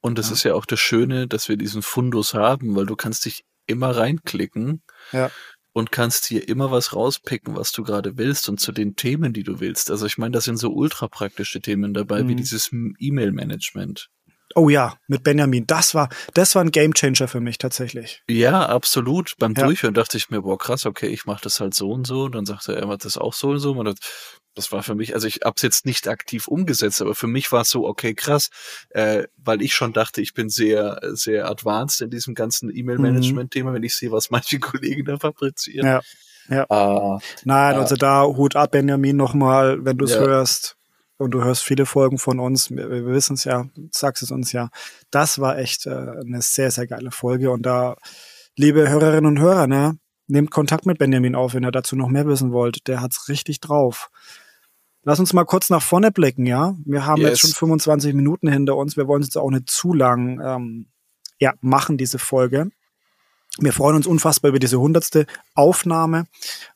Und 0.00 0.18
das 0.18 0.28
ja. 0.28 0.34
ist 0.34 0.42
ja 0.44 0.54
auch 0.54 0.66
das 0.66 0.80
Schöne, 0.80 1.26
dass 1.26 1.48
wir 1.48 1.56
diesen 1.56 1.82
Fundus 1.82 2.34
haben, 2.34 2.76
weil 2.76 2.86
du 2.86 2.94
kannst 2.94 3.24
dich 3.24 3.44
immer 3.68 3.96
reinklicken 3.96 4.82
ja. 5.12 5.30
und 5.72 5.92
kannst 5.92 6.26
hier 6.26 6.48
immer 6.48 6.70
was 6.70 6.94
rauspicken, 6.94 7.56
was 7.56 7.70
du 7.72 7.84
gerade 7.84 8.18
willst 8.18 8.48
und 8.48 8.58
zu 8.58 8.72
den 8.72 8.96
Themen, 8.96 9.32
die 9.32 9.44
du 9.44 9.60
willst. 9.60 9.90
Also 9.90 10.06
ich 10.06 10.18
meine, 10.18 10.32
da 10.32 10.40
sind 10.40 10.56
so 10.56 10.70
ultra 10.72 11.06
praktische 11.08 11.60
Themen 11.60 11.94
dabei, 11.94 12.24
mhm. 12.24 12.28
wie 12.28 12.36
dieses 12.36 12.70
E-Mail-Management. 12.72 14.10
Oh 14.54 14.68
ja, 14.70 14.94
mit 15.08 15.22
Benjamin. 15.24 15.66
Das 15.66 15.94
war, 15.94 16.08
das 16.34 16.54
war 16.54 16.62
ein 16.62 16.70
Gamechanger 16.70 17.28
für 17.28 17.40
mich 17.40 17.58
tatsächlich. 17.58 18.22
Ja, 18.28 18.66
absolut. 18.66 19.34
Beim 19.38 19.54
ja. 19.54 19.64
Durchhören 19.64 19.94
dachte 19.94 20.16
ich 20.16 20.30
mir, 20.30 20.42
boah, 20.42 20.58
krass, 20.58 20.86
okay, 20.86 21.08
ich 21.08 21.26
mache 21.26 21.42
das 21.42 21.60
halt 21.60 21.74
so 21.74 21.90
und 21.90 22.06
so. 22.06 22.24
Und 22.24 22.34
dann 22.34 22.46
sagte 22.46 22.74
er, 22.74 22.80
er 22.80 22.86
macht 22.86 23.04
das 23.04 23.18
auch 23.18 23.34
so 23.34 23.50
und 23.50 23.58
so. 23.58 23.72
Und 23.72 23.98
das 24.58 24.72
war 24.72 24.82
für 24.82 24.96
mich, 24.96 25.14
also 25.14 25.28
ich 25.28 25.40
habe 25.44 25.54
es 25.56 25.62
jetzt 25.62 25.86
nicht 25.86 26.08
aktiv 26.08 26.48
umgesetzt, 26.48 27.00
aber 27.00 27.14
für 27.14 27.28
mich 27.28 27.52
war 27.52 27.62
es 27.62 27.70
so, 27.70 27.86
okay, 27.86 28.12
krass, 28.12 28.50
äh, 28.90 29.24
weil 29.36 29.62
ich 29.62 29.72
schon 29.72 29.92
dachte, 29.92 30.20
ich 30.20 30.34
bin 30.34 30.48
sehr, 30.48 31.00
sehr 31.12 31.48
advanced 31.48 32.00
in 32.00 32.10
diesem 32.10 32.34
ganzen 32.34 32.74
E-Mail-Management-Thema, 32.74 33.70
mhm. 33.70 33.74
wenn 33.76 33.82
ich 33.84 33.94
sehe, 33.94 34.10
was 34.10 34.30
manche 34.30 34.58
Kollegen 34.60 35.04
da 35.04 35.16
fabrizieren. 35.16 35.86
Ja. 35.86 36.00
Ja. 36.50 36.66
Uh, 36.70 37.20
Nein, 37.44 37.76
uh, 37.76 37.80
also 37.80 37.94
da 37.94 38.24
Hut 38.24 38.56
ab, 38.56 38.72
Benjamin, 38.72 39.16
nochmal, 39.16 39.84
wenn 39.84 39.96
du 39.96 40.06
es 40.06 40.14
ja. 40.14 40.20
hörst 40.20 40.76
und 41.18 41.30
du 41.30 41.44
hörst 41.44 41.62
viele 41.62 41.86
Folgen 41.86 42.18
von 42.18 42.40
uns, 42.40 42.70
wir, 42.70 42.90
wir 42.90 43.06
wissen 43.06 43.34
es 43.34 43.44
ja, 43.44 43.66
sagst 43.92 44.22
es 44.22 44.30
uns 44.30 44.52
ja. 44.52 44.70
Das 45.10 45.38
war 45.38 45.58
echt 45.58 45.86
äh, 45.86 45.90
eine 45.90 46.42
sehr, 46.42 46.70
sehr 46.70 46.86
geile 46.86 47.10
Folge. 47.10 47.50
Und 47.50 47.62
da, 47.62 47.96
liebe 48.56 48.88
Hörerinnen 48.88 49.26
und 49.26 49.38
Hörer, 49.38 49.66
ne, 49.66 49.98
nehmt 50.26 50.50
Kontakt 50.50 50.86
mit 50.86 50.98
Benjamin 50.98 51.34
auf, 51.34 51.54
wenn 51.54 51.64
ihr 51.64 51.70
dazu 51.70 51.96
noch 51.96 52.08
mehr 52.08 52.26
wissen 52.26 52.50
wollt. 52.50 52.88
Der 52.88 53.02
hat's 53.02 53.28
richtig 53.28 53.60
drauf. 53.60 54.10
Lass 55.08 55.20
uns 55.20 55.32
mal 55.32 55.46
kurz 55.46 55.70
nach 55.70 55.80
vorne 55.80 56.12
blicken, 56.12 56.44
ja. 56.44 56.76
Wir 56.84 57.06
haben 57.06 57.22
yes. 57.22 57.30
jetzt 57.30 57.40
schon 57.40 57.52
25 57.52 58.12
Minuten 58.12 58.46
hinter 58.46 58.76
uns. 58.76 58.98
Wir 58.98 59.08
wollen 59.08 59.22
es 59.22 59.28
jetzt 59.28 59.38
auch 59.38 59.48
nicht 59.48 59.70
zu 59.70 59.94
lang 59.94 60.38
ähm, 60.38 60.88
ja, 61.38 61.54
machen, 61.62 61.96
diese 61.96 62.18
Folge. 62.18 62.68
Wir 63.58 63.72
freuen 63.72 63.96
uns 63.96 64.06
unfassbar 64.06 64.50
über 64.50 64.58
diese 64.58 64.78
hundertste 64.78 65.24
Aufnahme 65.54 66.26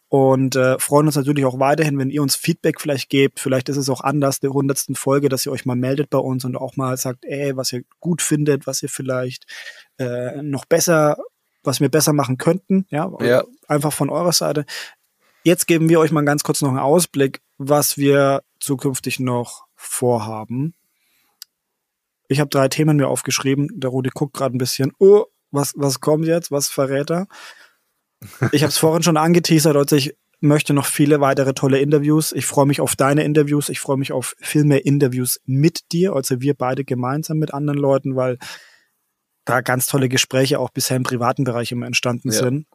und 0.09 0.57
äh, 0.57 0.79
freuen 0.79 1.09
uns 1.09 1.17
natürlich 1.17 1.45
auch 1.45 1.59
weiterhin, 1.59 1.99
wenn 1.99 2.09
ihr 2.09 2.23
uns 2.23 2.35
Feedback 2.35 2.81
vielleicht 2.81 3.11
gebt. 3.11 3.39
Vielleicht 3.39 3.69
ist 3.69 3.77
es 3.77 3.91
auch 3.91 4.01
anders, 4.01 4.41
der 4.41 4.55
hundertsten 4.55 4.95
Folge, 4.95 5.29
dass 5.29 5.45
ihr 5.45 5.53
euch 5.53 5.67
mal 5.67 5.77
meldet 5.77 6.09
bei 6.09 6.17
uns 6.17 6.47
und 6.47 6.57
auch 6.57 6.75
mal 6.75 6.97
sagt, 6.97 7.27
ey, 7.27 7.55
was 7.55 7.71
ihr 7.75 7.83
gut 8.01 8.23
findet, 8.23 8.67
was 8.67 8.83
ihr 8.83 8.89
vielleicht 8.89 9.45
äh, 9.99 10.41
noch 10.41 10.65
besser, 10.65 11.19
was 11.63 11.81
wir 11.81 11.91
besser 11.91 12.15
machen 12.15 12.39
könnten. 12.39 12.87
Ja, 12.89 13.13
ja. 13.21 13.45
einfach 13.69 13.93
von 13.93 14.09
eurer 14.09 14.33
Seite. 14.33 14.65
Jetzt 15.45 15.67
geben 15.67 15.91
wir 15.91 16.01
euch 16.01 16.13
mal 16.13 16.25
ganz 16.25 16.45
kurz 16.45 16.63
noch 16.63 16.71
einen 16.71 16.79
Ausblick, 16.79 17.42
was 17.59 17.97
wir 17.97 18.43
zukünftig 18.61 19.21
noch 19.21 19.67
vorhaben. 19.75 20.75
Ich 22.29 22.41
habe 22.41 22.51
drei 22.51 22.69
Themen 22.69 22.97
mir 22.97 23.09
aufgeschrieben. 23.09 23.69
Der 23.75 23.91
Rudi 23.91 24.11
guckt 24.13 24.35
gerade 24.35 24.57
ein 24.57 24.59
bisschen. 24.59 24.93
Oh, 24.99 25.27
was, 25.51 25.75
was 25.77 26.01
kommt 26.01 26.27
jetzt? 26.27 26.51
Was 26.51 26.69
verrät 26.69 27.11
er? 27.11 27.27
Ich 28.53 28.63
habe 28.63 28.71
es 28.71 28.79
vorhin 28.79 29.03
schon 29.03 29.17
angeteasert, 29.17 29.77
also 29.77 29.97
ich 29.97 30.17
möchte 30.41 30.75
noch 30.75 30.87
viele 30.87 31.21
weitere 31.21 31.55
tolle 31.55 31.79
Interviews. 31.79 32.33
Ich 32.33 32.47
freue 32.47 32.67
mich 32.67 32.81
auf 32.81 32.97
deine 32.97 33.23
Interviews. 33.23 33.69
Ich 33.69 33.81
freue 33.81 33.97
mich 33.97 34.13
auf 34.13 34.35
viel 34.41 34.65
mehr 34.65 34.85
Interviews 34.85 35.41
mit 35.45 35.93
dir, 35.93 36.15
also 36.15 36.41
wir 36.41 36.55
beide 36.55 36.85
gemeinsam 36.85 37.39
mit 37.39 37.55
anderen 37.55 37.79
Leuten, 37.79 38.17
weil 38.17 38.39
da 39.45 39.61
ganz 39.61 39.87
tolle 39.87 40.09
Gespräche 40.09 40.59
auch 40.59 40.71
bisher 40.71 40.97
im 40.97 41.03
privaten 41.05 41.45
Bereich 41.45 41.73
immer 41.73 41.87
entstanden 41.87 42.31
ja. 42.31 42.39
sind. 42.39 42.67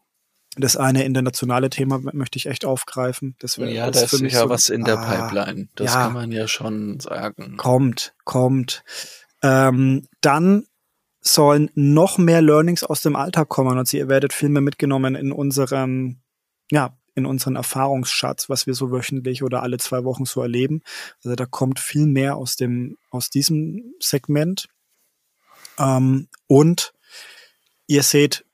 Das 0.59 0.75
eine 0.75 1.03
internationale 1.03 1.69
Thema 1.69 1.99
möchte 2.13 2.37
ich 2.37 2.47
echt 2.47 2.65
aufgreifen. 2.65 3.35
Das 3.39 3.57
wäre 3.57 3.71
ja, 3.71 3.91
da 3.91 4.01
ist 4.01 4.11
sicher 4.11 4.41
so, 4.41 4.49
was 4.49 4.69
in 4.69 4.83
der 4.83 4.99
ah, 4.99 5.27
Pipeline. 5.27 5.67
Das 5.75 5.93
ja, 5.93 6.03
kann 6.03 6.13
man 6.13 6.31
ja 6.31 6.47
schon 6.47 6.99
sagen. 6.99 7.57
Kommt, 7.57 8.13
kommt. 8.23 8.83
Ähm, 9.43 10.07
dann 10.21 10.65
sollen 11.21 11.69
noch 11.75 12.17
mehr 12.17 12.41
Learnings 12.41 12.83
aus 12.83 13.01
dem 13.01 13.15
Alltag 13.15 13.49
kommen. 13.49 13.77
Also 13.77 13.97
ihr 13.97 14.07
werdet 14.07 14.33
viel 14.33 14.49
mehr 14.49 14.61
mitgenommen 14.61 15.15
in 15.15 15.31
unserem, 15.31 16.17
ja, 16.71 16.97
in 17.15 17.25
unseren 17.25 17.55
Erfahrungsschatz, 17.55 18.49
was 18.49 18.67
wir 18.67 18.73
so 18.73 18.91
wöchentlich 18.91 19.43
oder 19.43 19.63
alle 19.63 19.77
zwei 19.77 20.03
Wochen 20.03 20.25
so 20.25 20.41
erleben. 20.41 20.81
Also 21.23 21.35
da 21.35 21.45
kommt 21.45 21.79
viel 21.79 22.05
mehr 22.05 22.35
aus 22.35 22.55
dem, 22.55 22.97
aus 23.09 23.29
diesem 23.29 23.93
Segment. 23.99 24.67
Ähm, 25.79 26.27
und 26.47 26.93
ihr 27.87 28.03
seht 28.03 28.45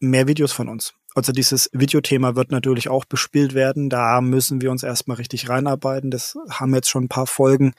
mehr 0.00 0.26
Videos 0.26 0.52
von 0.52 0.68
uns. 0.68 0.94
Also 1.14 1.32
dieses 1.32 1.70
Videothema 1.72 2.34
wird 2.34 2.50
natürlich 2.50 2.88
auch 2.88 3.04
bespielt 3.04 3.54
werden. 3.54 3.88
Da 3.88 4.20
müssen 4.20 4.60
wir 4.60 4.72
uns 4.72 4.82
erstmal 4.82 5.16
richtig 5.16 5.48
reinarbeiten. 5.48 6.10
Das 6.10 6.36
haben 6.50 6.72
wir 6.72 6.78
jetzt 6.78 6.90
schon 6.90 7.04
ein 7.04 7.08
paar 7.08 7.28
Folgen 7.28 7.72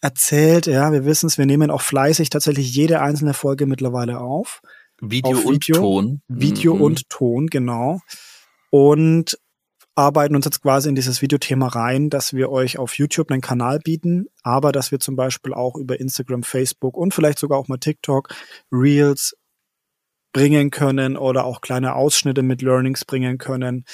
erzählt. 0.00 0.66
Ja, 0.66 0.92
wir 0.92 1.04
wissen 1.04 1.26
es, 1.26 1.38
wir 1.38 1.46
nehmen 1.46 1.70
auch 1.70 1.82
fleißig 1.82 2.28
tatsächlich 2.28 2.74
jede 2.74 3.00
einzelne 3.00 3.34
Folge 3.34 3.66
mittlerweile 3.66 4.20
auf. 4.20 4.62
Video, 5.00 5.36
auf 5.36 5.44
Video 5.44 5.76
und 5.76 5.82
Ton. 5.82 6.22
Video 6.28 6.74
mhm. 6.74 6.80
und 6.80 7.08
Ton, 7.08 7.46
genau. 7.46 8.00
Und 8.70 9.38
arbeiten 9.94 10.34
uns 10.34 10.46
jetzt 10.46 10.62
quasi 10.62 10.88
in 10.88 10.94
dieses 10.94 11.22
Videothema 11.22 11.68
rein, 11.68 12.08
dass 12.08 12.32
wir 12.32 12.50
euch 12.50 12.78
auf 12.78 12.96
YouTube 12.96 13.30
einen 13.30 13.42
Kanal 13.42 13.78
bieten, 13.78 14.26
aber 14.42 14.72
dass 14.72 14.90
wir 14.90 15.00
zum 15.00 15.16
Beispiel 15.16 15.52
auch 15.52 15.76
über 15.76 16.00
Instagram, 16.00 16.42
Facebook 16.42 16.96
und 16.96 17.12
vielleicht 17.12 17.38
sogar 17.38 17.58
auch 17.58 17.68
mal 17.68 17.78
TikTok 17.78 18.34
Reels 18.70 19.36
bringen 20.32 20.70
können 20.70 21.16
oder 21.16 21.44
auch 21.44 21.60
kleine 21.60 21.94
Ausschnitte 21.94 22.42
mit 22.42 22.62
Learnings 22.62 23.04
bringen 23.04 23.38
können. 23.38 23.84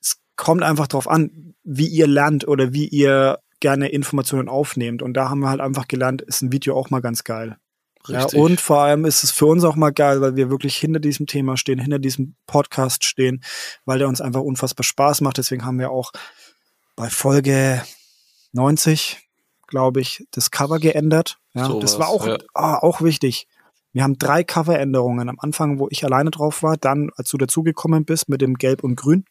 Es 0.00 0.16
kommt 0.36 0.62
einfach 0.62 0.86
darauf 0.86 1.08
an, 1.08 1.54
wie 1.62 1.86
ihr 1.86 2.06
lernt 2.06 2.46
oder 2.46 2.72
wie 2.72 2.88
ihr 2.88 3.38
gerne 3.60 3.88
Informationen 3.88 4.48
aufnehmt. 4.48 5.02
Und 5.02 5.14
da 5.14 5.28
haben 5.28 5.40
wir 5.40 5.48
halt 5.48 5.60
einfach 5.60 5.88
gelernt, 5.88 6.22
ist 6.22 6.42
ein 6.42 6.52
Video 6.52 6.76
auch 6.76 6.90
mal 6.90 7.00
ganz 7.00 7.24
geil. 7.24 7.56
Ja, 8.06 8.26
und 8.34 8.60
vor 8.60 8.80
allem 8.80 9.06
ist 9.06 9.24
es 9.24 9.30
für 9.30 9.46
uns 9.46 9.64
auch 9.64 9.76
mal 9.76 9.90
geil, 9.90 10.20
weil 10.20 10.36
wir 10.36 10.50
wirklich 10.50 10.76
hinter 10.76 11.00
diesem 11.00 11.26
Thema 11.26 11.56
stehen, 11.56 11.78
hinter 11.78 11.98
diesem 11.98 12.36
Podcast 12.46 13.04
stehen, 13.04 13.42
weil 13.86 13.98
der 13.98 14.08
uns 14.08 14.20
einfach 14.20 14.42
unfassbar 14.42 14.84
Spaß 14.84 15.22
macht. 15.22 15.38
Deswegen 15.38 15.64
haben 15.64 15.78
wir 15.78 15.90
auch 15.90 16.12
bei 16.96 17.08
Folge 17.08 17.82
90, 18.52 19.26
glaube 19.66 20.02
ich, 20.02 20.26
das 20.32 20.50
Cover 20.50 20.78
geändert. 20.78 21.38
Ja, 21.54 21.66
so 21.66 21.80
das 21.80 21.98
war 21.98 22.08
auch, 22.08 22.26
ja. 22.26 22.36
ah, 22.52 22.76
auch 22.76 23.00
wichtig. 23.00 23.48
Wir 23.94 24.02
haben 24.02 24.18
drei 24.18 24.42
Coveränderungen. 24.42 25.28
Am 25.28 25.38
Anfang, 25.38 25.78
wo 25.78 25.86
ich 25.88 26.04
alleine 26.04 26.30
drauf 26.32 26.64
war, 26.64 26.76
dann, 26.76 27.10
als 27.16 27.30
du 27.30 27.38
dazugekommen 27.38 28.04
bist 28.04 28.28
mit 28.28 28.40
dem 28.42 28.54
Gelb 28.54 28.82
und 28.82 28.96
Grün. 28.96 29.24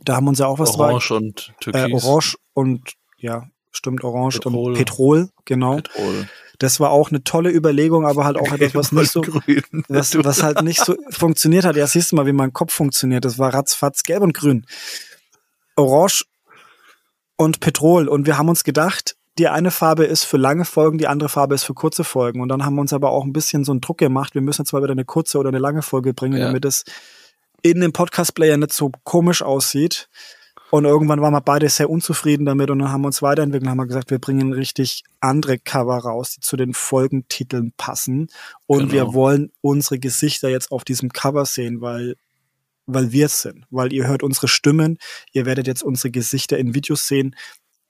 Da 0.00 0.16
haben 0.16 0.26
uns 0.26 0.38
ja 0.38 0.46
auch 0.46 0.58
was 0.58 0.74
Orange 0.78 1.08
dabei. 1.10 1.26
und 1.26 1.54
Türkis. 1.60 1.82
Äh, 1.82 1.92
Orange 1.92 2.36
und, 2.54 2.94
ja, 3.18 3.46
stimmt, 3.70 4.02
Orange 4.02 4.40
Petrol. 4.40 4.72
und 4.72 4.78
Petrol, 4.78 5.28
genau. 5.44 5.76
Petrol. 5.76 6.28
Das 6.58 6.80
war 6.80 6.90
auch 6.92 7.10
eine 7.10 7.24
tolle 7.24 7.50
Überlegung, 7.50 8.06
aber 8.06 8.24
halt 8.24 8.38
auch 8.38 8.52
etwas, 8.52 8.74
was 8.74 8.92
nicht 8.92 9.10
so, 9.10 9.22
was, 9.88 10.16
was 10.16 10.42
halt 10.42 10.62
nicht 10.62 10.82
so 10.82 10.96
funktioniert 11.10 11.66
hat. 11.66 11.76
Ja, 11.76 11.86
siehst 11.86 12.12
du 12.12 12.16
mal, 12.16 12.26
wie 12.26 12.32
mein 12.32 12.54
Kopf 12.54 12.72
funktioniert. 12.72 13.26
Das 13.26 13.38
war 13.38 13.52
ratzfatz 13.52 14.02
gelb 14.02 14.22
und 14.22 14.32
grün. 14.32 14.64
Orange 15.76 16.24
und 17.36 17.60
Petrol. 17.60 18.08
Und 18.08 18.26
wir 18.26 18.38
haben 18.38 18.48
uns 18.48 18.64
gedacht, 18.64 19.16
die 19.38 19.48
eine 19.48 19.70
Farbe 19.70 20.04
ist 20.04 20.24
für 20.24 20.36
lange 20.36 20.64
Folgen, 20.64 20.98
die 20.98 21.08
andere 21.08 21.28
Farbe 21.28 21.54
ist 21.54 21.64
für 21.64 21.74
kurze 21.74 22.04
Folgen. 22.04 22.40
Und 22.40 22.48
dann 22.48 22.64
haben 22.64 22.74
wir 22.76 22.80
uns 22.80 22.92
aber 22.92 23.10
auch 23.10 23.24
ein 23.24 23.32
bisschen 23.32 23.64
so 23.64 23.72
einen 23.72 23.80
Druck 23.80 23.98
gemacht. 23.98 24.34
Wir 24.34 24.42
müssen 24.42 24.62
jetzt 24.62 24.72
mal 24.72 24.82
wieder 24.82 24.92
eine 24.92 25.04
kurze 25.04 25.38
oder 25.38 25.48
eine 25.48 25.58
lange 25.58 25.82
Folge 25.82 26.14
bringen, 26.14 26.38
ja. 26.38 26.46
damit 26.46 26.64
es 26.64 26.84
in 27.62 27.80
dem 27.80 27.92
Podcast-Player 27.92 28.56
nicht 28.56 28.72
so 28.72 28.92
komisch 29.02 29.42
aussieht. 29.42 30.08
Und 30.70 30.84
irgendwann 30.84 31.20
waren 31.20 31.32
wir 31.32 31.40
beide 31.40 31.68
sehr 31.68 31.88
unzufrieden 31.88 32.46
damit 32.46 32.68
und 32.68 32.80
dann 32.80 32.90
haben 32.90 33.02
wir 33.02 33.06
uns 33.06 33.22
weiterentwickelt 33.22 33.70
und 33.70 33.78
haben 33.78 33.86
gesagt, 33.86 34.10
wir 34.10 34.18
bringen 34.18 34.52
richtig 34.52 35.04
andere 35.20 35.58
Cover 35.58 35.98
raus, 35.98 36.32
die 36.34 36.40
zu 36.40 36.56
den 36.56 36.74
Folgentiteln 36.74 37.72
passen. 37.76 38.28
Und 38.66 38.90
genau. 38.90 38.92
wir 38.92 39.14
wollen 39.14 39.52
unsere 39.60 39.98
Gesichter 39.98 40.48
jetzt 40.48 40.72
auf 40.72 40.82
diesem 40.84 41.12
Cover 41.12 41.44
sehen, 41.46 41.80
weil 41.80 42.16
weil 42.86 43.12
wir 43.12 43.26
es 43.26 43.40
sind, 43.40 43.64
weil 43.70 43.92
ihr 43.92 44.06
hört 44.06 44.22
unsere 44.22 44.48
Stimmen, 44.48 44.98
ihr 45.32 45.46
werdet 45.46 45.66
jetzt 45.66 45.82
unsere 45.82 46.10
Gesichter 46.10 46.58
in 46.58 46.74
Videos 46.74 47.06
sehen. 47.06 47.34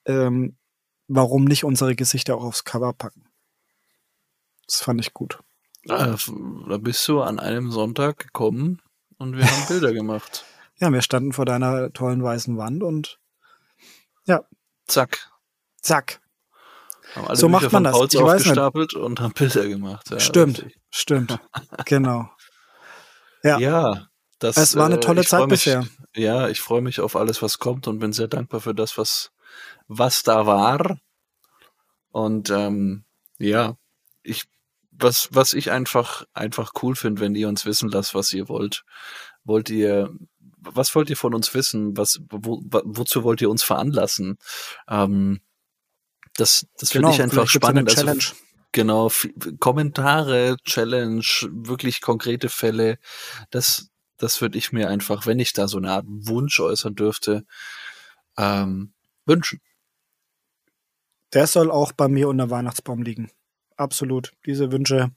Ähm, 0.04 0.54
warum 1.08 1.44
nicht 1.44 1.64
unsere 1.64 1.94
Gesichter 1.94 2.36
auch 2.36 2.44
aufs 2.44 2.64
Cover 2.64 2.92
packen. 2.92 3.24
Das 4.66 4.80
fand 4.80 5.00
ich 5.00 5.12
gut. 5.12 5.38
Ah, 5.88 6.16
da 6.68 6.78
bist 6.78 7.06
du 7.08 7.20
an 7.20 7.38
einem 7.38 7.70
Sonntag 7.70 8.18
gekommen 8.18 8.80
und 9.18 9.36
wir 9.36 9.44
haben 9.44 9.66
Bilder 9.68 9.92
gemacht. 9.92 10.44
Ja, 10.76 10.92
wir 10.92 11.02
standen 11.02 11.32
vor 11.32 11.44
deiner 11.44 11.92
tollen 11.92 12.22
weißen 12.22 12.56
Wand 12.56 12.82
und 12.82 13.18
ja. 14.26 14.44
Zack. 14.86 15.30
Zack. 15.80 16.20
so 17.32 17.48
macht 17.48 17.70
man 17.72 17.84
das. 17.84 17.96
Ich 18.12 18.20
weiß 18.20 18.46
nicht. 18.46 18.94
und 18.94 19.20
haben 19.20 19.34
Bilder 19.34 19.68
gemacht. 19.68 20.10
Ja, 20.10 20.20
stimmt, 20.20 20.64
richtig. 20.64 20.80
stimmt. 20.90 21.38
genau. 21.84 22.30
Ja. 23.42 23.58
ja 23.58 24.08
das, 24.38 24.56
es 24.56 24.76
war 24.76 24.86
eine 24.86 25.00
tolle 25.00 25.20
äh, 25.20 25.24
Zeit 25.24 25.42
mich, 25.42 25.50
bisher. 25.50 25.86
Ja, 26.14 26.48
ich 26.48 26.60
freue 26.60 26.80
mich 26.80 27.00
auf 27.00 27.16
alles, 27.16 27.42
was 27.42 27.58
kommt 27.58 27.86
und 27.86 27.98
bin 27.98 28.12
sehr 28.12 28.28
dankbar 28.28 28.60
für 28.60 28.74
das, 28.74 28.96
was 28.98 29.30
was 29.88 30.22
da 30.22 30.46
war. 30.46 30.98
Und 32.10 32.50
ähm, 32.50 33.04
ja, 33.38 33.76
ich 34.22 34.44
was 34.92 35.28
was 35.32 35.52
ich 35.54 35.70
einfach 35.70 36.24
einfach 36.32 36.72
cool 36.82 36.94
finde, 36.94 37.20
wenn 37.20 37.34
ihr 37.34 37.48
uns 37.48 37.66
wissen 37.66 37.88
lasst, 37.88 38.14
was 38.14 38.32
ihr 38.32 38.48
wollt. 38.48 38.84
wollt 39.44 39.70
ihr, 39.70 40.10
was 40.58 40.94
wollt 40.94 41.10
ihr 41.10 41.16
von 41.16 41.34
uns 41.34 41.54
wissen? 41.54 41.96
Was, 41.96 42.20
wo, 42.30 42.62
wozu 42.64 43.22
wollt 43.24 43.40
ihr 43.40 43.50
uns 43.50 43.62
veranlassen? 43.62 44.38
Ähm, 44.88 45.40
das, 46.36 46.66
das 46.78 46.92
finde 46.92 47.08
genau, 47.08 47.14
ich 47.14 47.22
einfach 47.22 47.48
spannend. 47.48 47.96
Also, 47.96 48.34
genau, 48.72 49.10
Kommentare, 49.60 50.56
Challenge, 50.64 51.24
wirklich 51.50 52.00
konkrete 52.00 52.48
Fälle. 52.48 52.98
Das, 53.50 53.90
das 54.16 54.40
würde 54.40 54.58
ich 54.58 54.72
mir 54.72 54.88
einfach, 54.88 55.26
wenn 55.26 55.38
ich 55.38 55.52
da 55.52 55.68
so 55.68 55.76
eine 55.76 55.92
Art 55.92 56.06
Wunsch 56.08 56.58
äußern 56.58 56.94
dürfte, 56.94 57.44
ähm, 58.36 58.93
wünschen. 59.26 59.60
Der 61.32 61.46
soll 61.46 61.70
auch 61.70 61.92
bei 61.92 62.08
mir 62.08 62.28
unter 62.28 62.50
Weihnachtsbaum 62.50 63.02
liegen. 63.02 63.30
Absolut. 63.76 64.32
Diese 64.46 64.70
Wünsche 64.70 65.10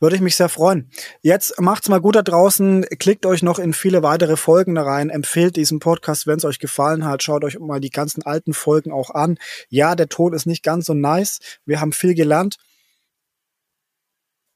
würde 0.00 0.16
ich 0.16 0.22
mich 0.22 0.34
sehr 0.34 0.48
freuen. 0.48 0.90
Jetzt 1.22 1.60
macht's 1.60 1.88
mal 1.88 2.00
gut 2.00 2.16
da 2.16 2.22
draußen. 2.22 2.84
Klickt 2.98 3.24
euch 3.26 3.42
noch 3.42 3.60
in 3.60 3.72
viele 3.72 4.02
weitere 4.02 4.36
Folgen 4.36 4.76
rein. 4.76 5.08
Empfehlt 5.08 5.56
diesen 5.56 5.78
Podcast, 5.78 6.26
wenn 6.26 6.38
es 6.38 6.44
euch 6.44 6.58
gefallen 6.58 7.04
hat. 7.04 7.22
Schaut 7.22 7.44
euch 7.44 7.58
mal 7.60 7.80
die 7.80 7.90
ganzen 7.90 8.22
alten 8.24 8.54
Folgen 8.54 8.90
auch 8.90 9.10
an. 9.10 9.38
Ja, 9.68 9.94
der 9.94 10.08
Ton 10.08 10.32
ist 10.32 10.46
nicht 10.46 10.64
ganz 10.64 10.86
so 10.86 10.94
nice. 10.94 11.38
Wir 11.64 11.80
haben 11.80 11.92
viel 11.92 12.14
gelernt. 12.14 12.56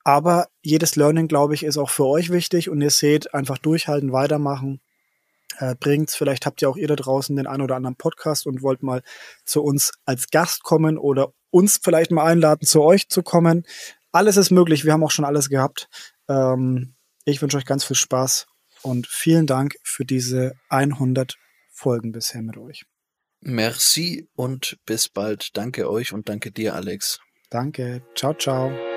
Aber 0.02 0.48
jedes 0.62 0.96
Learning, 0.96 1.28
glaube 1.28 1.54
ich, 1.54 1.62
ist 1.62 1.78
auch 1.78 1.90
für 1.90 2.06
euch 2.06 2.30
wichtig. 2.30 2.68
Und 2.68 2.80
ihr 2.80 2.90
seht, 2.90 3.32
einfach 3.32 3.58
durchhalten, 3.58 4.12
weitermachen. 4.12 4.80
Äh, 5.60 5.74
bringt's. 5.78 6.16
Vielleicht 6.16 6.46
habt 6.46 6.62
ihr 6.62 6.70
auch 6.70 6.76
ihr 6.76 6.88
da 6.88 6.96
draußen 6.96 7.36
den 7.36 7.46
einen 7.46 7.62
oder 7.62 7.76
anderen 7.76 7.96
Podcast 7.96 8.46
und 8.46 8.62
wollt 8.62 8.82
mal 8.82 9.02
zu 9.44 9.62
uns 9.62 9.92
als 10.06 10.30
Gast 10.30 10.62
kommen 10.62 10.96
oder 10.96 11.32
uns 11.50 11.78
vielleicht 11.82 12.10
mal 12.10 12.24
einladen, 12.24 12.66
zu 12.66 12.82
euch 12.82 13.08
zu 13.08 13.22
kommen. 13.22 13.64
Alles 14.10 14.36
ist 14.36 14.50
möglich. 14.50 14.84
Wir 14.84 14.94
haben 14.94 15.04
auch 15.04 15.10
schon 15.10 15.26
alles 15.26 15.50
gehabt. 15.50 15.88
Ähm, 16.28 16.94
ich 17.24 17.42
wünsche 17.42 17.58
euch 17.58 17.66
ganz 17.66 17.84
viel 17.84 17.96
Spaß 17.96 18.46
und 18.82 19.06
vielen 19.06 19.46
Dank 19.46 19.74
für 19.82 20.04
diese 20.04 20.54
100 20.70 21.36
Folgen 21.70 22.12
bisher 22.12 22.42
mit 22.42 22.56
euch. 22.56 22.84
Merci 23.40 24.28
und 24.34 24.78
bis 24.86 25.08
bald. 25.08 25.56
Danke 25.56 25.90
euch 25.90 26.12
und 26.12 26.28
danke 26.28 26.52
dir, 26.52 26.74
Alex. 26.74 27.20
Danke. 27.50 28.02
Ciao, 28.14 28.34
ciao. 28.34 28.89